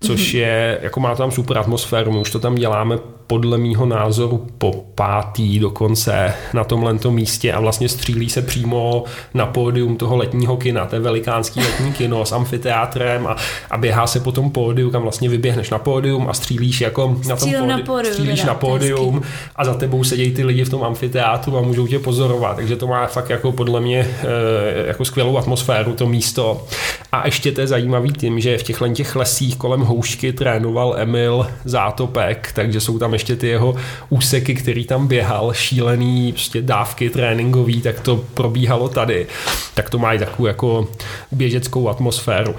což 0.02 0.34
mhm. 0.34 0.42
je, 0.42 0.80
jako 0.82 1.00
má 1.00 1.16
tam 1.16 1.32
super 1.32 1.58
atmosféru, 1.58 2.12
my 2.12 2.20
už 2.20 2.32
to 2.32 2.40
tam 2.40 2.56
děláme 2.56 2.98
podle 3.28 3.58
mýho 3.58 3.86
názoru 3.86 4.48
po 4.58 4.86
pátý 4.96 5.60
dokonce 5.60 6.34
na 6.54 6.64
tomhle 6.64 6.98
místě 7.10 7.54
a 7.54 7.60
vlastně 7.60 7.90
střílí 7.90 8.30
se 8.30 8.42
přímo 8.42 9.04
na 9.34 9.46
pódium 9.46 9.98
toho 9.98 10.18
letního 10.18 10.58
kina, 10.58 10.86
to 10.86 10.96
je 10.96 11.02
velikánský 11.02 11.60
letní 11.60 11.94
kino 11.94 12.26
s 12.26 12.32
amfiteátrem 12.32 13.28
a, 13.28 13.36
a 13.72 13.78
běhá 13.78 14.08
se 14.08 14.20
po 14.20 14.32
tom 14.32 14.52
pódiu, 14.52 14.92
kam 14.92 15.02
vlastně 15.02 15.30
vyběhneš 15.30 15.70
na 15.70 15.78
pódium 15.78 16.30
a 16.30 16.34
střílíš 16.34 16.82
jako 16.82 17.18
na 17.28 17.36
tom 17.36 17.50
pódiu, 17.50 17.66
na 17.66 17.78
pódiu, 17.78 18.14
střílíš 18.14 18.44
na 18.44 18.54
pódium 18.54 19.22
a 19.56 19.66
za 19.66 19.74
tebou 19.74 20.04
sedějí 20.04 20.32
ty 20.32 20.44
lidi 20.44 20.64
v 20.64 20.70
tom 20.70 20.84
amfiteátru 20.84 21.58
a 21.58 21.62
můžou 21.62 21.88
tě 21.88 22.00
pozorovat, 22.00 22.56
takže 22.56 22.76
to 22.76 22.88
má 22.88 23.08
fakt 23.08 23.30
jako 23.30 23.52
podle 23.52 23.82
mě 23.82 24.08
eh, 24.22 24.88
jako 24.88 25.06
skvělou 25.06 25.38
atmosféru 25.38 25.94
to 25.94 26.08
místo. 26.08 26.68
A 27.12 27.26
ještě 27.26 27.52
to 27.52 27.62
je 27.62 27.68
zajímavý 27.68 28.12
tím, 28.12 28.40
že 28.40 28.58
v 28.58 28.64
těchhle 28.64 28.90
těch 28.90 29.16
lesích 29.16 29.56
kolem 29.56 29.82
houšky 29.82 30.34
trénoval 30.34 30.96
Emil 30.98 31.48
Zátopek, 31.66 32.52
takže 32.56 32.82
jsou 32.82 33.00
tam 33.00 33.14
ještě 33.18 33.36
ty 33.36 33.48
jeho 33.48 33.76
úseky, 34.10 34.56
který 34.56 34.86
tam 34.86 35.08
běhal, 35.08 35.54
šílený 35.54 36.32
prostě 36.32 36.62
dávky 36.62 37.10
tréninkový, 37.10 37.82
tak 37.82 38.00
to 38.00 38.26
probíhalo 38.34 38.90
tady. 38.90 39.28
Tak 39.74 39.90
to 39.90 39.98
má 39.98 40.18
takovou 40.18 40.48
jako 40.48 40.88
běžeckou 41.32 41.90
atmosféru. 41.90 42.56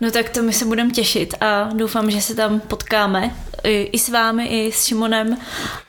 No 0.00 0.10
tak 0.10 0.28
to 0.28 0.42
my 0.42 0.52
se 0.52 0.64
budeme 0.64 0.90
těšit 0.90 1.34
a 1.40 1.68
doufám, 1.76 2.10
že 2.10 2.20
se 2.20 2.34
tam 2.34 2.60
potkáme 2.60 3.30
i, 3.64 3.82
i 3.92 3.98
s 3.98 4.08
vámi, 4.08 4.46
i 4.46 4.72
s 4.72 4.84
Šimonem. 4.84 5.36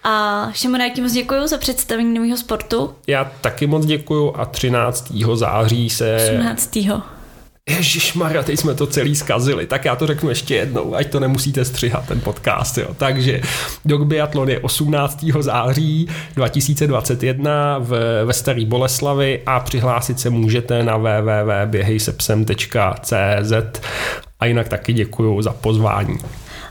A 0.04 0.47
Šimone, 0.54 0.84
jak 0.84 0.93
ti 0.93 1.02
moc 1.02 1.12
děkuji 1.12 1.47
za 1.47 1.58
představení 1.58 2.13
nového 2.13 2.38
sportu. 2.38 2.93
Já 3.08 3.32
taky 3.41 3.67
moc 3.67 3.86
děkuji 3.86 4.34
a 4.36 4.45
13. 4.45 5.13
září 5.34 5.89
se... 5.89 6.30
18. 6.32 6.78
Ježíš 7.77 8.13
Maria, 8.13 8.43
teď 8.43 8.60
jsme 8.60 8.73
to 8.73 8.88
celý 8.88 9.15
zkazili, 9.15 9.67
tak 9.67 9.86
já 9.86 9.95
to 9.95 10.07
řeknu 10.07 10.29
ještě 10.29 10.55
jednou, 10.55 10.95
ať 10.95 11.12
to 11.12 11.19
nemusíte 11.19 11.65
střihat 11.65 12.07
ten 12.07 12.21
podcast. 12.21 12.77
Jo. 12.77 12.88
Takže 12.97 13.41
Dog 13.86 14.07
Biathlon 14.07 14.49
je 14.49 14.60
18. 14.60 15.25
září 15.39 16.07
2021 16.36 17.77
v, 17.79 18.23
ve 18.25 18.34
Starý 18.34 18.65
Boleslavi 18.65 19.41
a 19.45 19.60
přihlásit 19.60 20.19
se 20.19 20.29
můžete 20.29 20.84
na 20.84 20.97
www.běhejsepsem.cz 20.97 23.81
a 24.39 24.45
jinak 24.45 24.69
taky 24.69 24.93
děkuji 24.93 25.41
za 25.41 25.53
pozvání. 25.53 26.17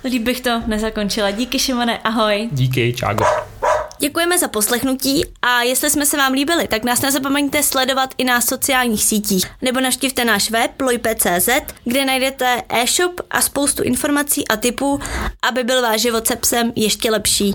Líp 0.04 0.22
bych 0.22 0.40
to 0.40 0.62
nezakončila. 0.66 1.30
Díky 1.30 1.58
Šimone, 1.58 1.98
ahoj. 1.98 2.48
Díky, 2.52 2.92
čágo. 2.92 3.49
Děkujeme 4.00 4.38
za 4.38 4.48
poslechnutí 4.48 5.24
a 5.42 5.62
jestli 5.62 5.90
jsme 5.90 6.06
se 6.06 6.16
vám 6.16 6.32
líbili, 6.32 6.68
tak 6.68 6.84
nás 6.84 7.02
nezapomeňte 7.02 7.62
sledovat 7.62 8.14
i 8.18 8.24
na 8.24 8.40
sociálních 8.40 9.04
sítích 9.04 9.44
nebo 9.62 9.80
navštivte 9.80 10.24
náš 10.24 10.50
web 10.50 10.80
lojpe.cz, 10.80 11.48
kde 11.84 12.04
najdete 12.04 12.62
e-shop 12.68 13.20
a 13.30 13.42
spoustu 13.42 13.82
informací 13.82 14.48
a 14.48 14.56
tipů, 14.56 15.00
aby 15.42 15.64
byl 15.64 15.82
váš 15.82 16.00
život 16.00 16.26
se 16.26 16.36
psem 16.36 16.72
ještě 16.76 17.10
lepší. 17.10 17.54